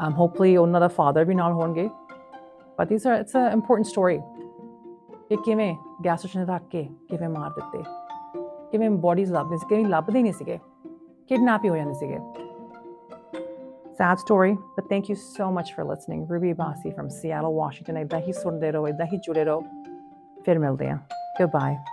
ਆਮ 0.00 0.12
ਹੋਪਫੁਲੀ 0.12 0.56
ਉਹਨਾਂ 0.56 0.80
ਦਾ 0.80 0.88
ਫਾਦਰ 0.88 1.24
ਵੀ 1.24 1.34
ਨਾਲ 1.34 1.52
ਹੋਣਗੇ 1.52 1.88
but 2.78 2.88
these 2.88 3.06
are 3.06 3.20
it's 3.20 3.36
a 3.36 3.50
important 3.52 3.86
story 3.86 4.18
ਕਿ 5.28 5.36
ਕਿਵੇਂ 5.44 5.74
ਗੈਸ 6.04 6.20
ਸਟੇਸ਼ਨ 6.20 6.46
ਰੱਖ 6.46 6.62
ਕੇ 6.70 6.82
ਕਿਵੇਂ 7.10 7.28
ਮਾਰ 7.28 7.50
ਦਿੱਤੇ 7.50 7.82
ਕਿਵੇਂ 8.70 8.90
ਬੋਡੀਜ਼ 8.90 9.32
ਲੱਭਦੇ 9.32 9.56
ਸੀ 9.56 9.66
ਕਿਵੇਂ 9.68 9.86
ਲੱਭਦੇ 9.86 10.22
ਨਹੀਂ 10.22 10.32
ਸੀਗੇ 10.32 10.58
ਕਿਡਨੈਪ 11.28 11.64
ਹੀ 11.64 11.68
ਹੋ 11.68 11.76
ਜਾਂਦੇ 11.76 11.94
ਸੀਗੇ 11.94 12.18
sad 13.94 14.20
story, 14.20 14.52
but 14.76 14.86
thank 14.90 15.08
you 15.10 15.16
so 15.16 15.46
much 15.56 15.68
for 15.74 15.84
listening. 15.84 16.22
Ruby 16.26 16.52
bassi 16.60 16.92
from 16.94 17.10
seattle, 17.16 17.56
washington. 17.58 17.98
ਇਦਾਂ 17.98 18.20
ਹੀ 18.20 18.32
ਸੁਣਦੇ 18.32 18.72
ਰਹੋ 18.72 18.88
ਇਦਾਂ 18.88 19.06
ਹੀ 19.06 19.18
ਜੁੜੇ 19.18 19.44
ਰਹੋ 19.44 19.62
ਫਿਰ 20.44 20.58
ਮਿਲਦੇ 20.58 20.90
ਹਾਂ 20.90 20.98
goodbye. 21.34 21.91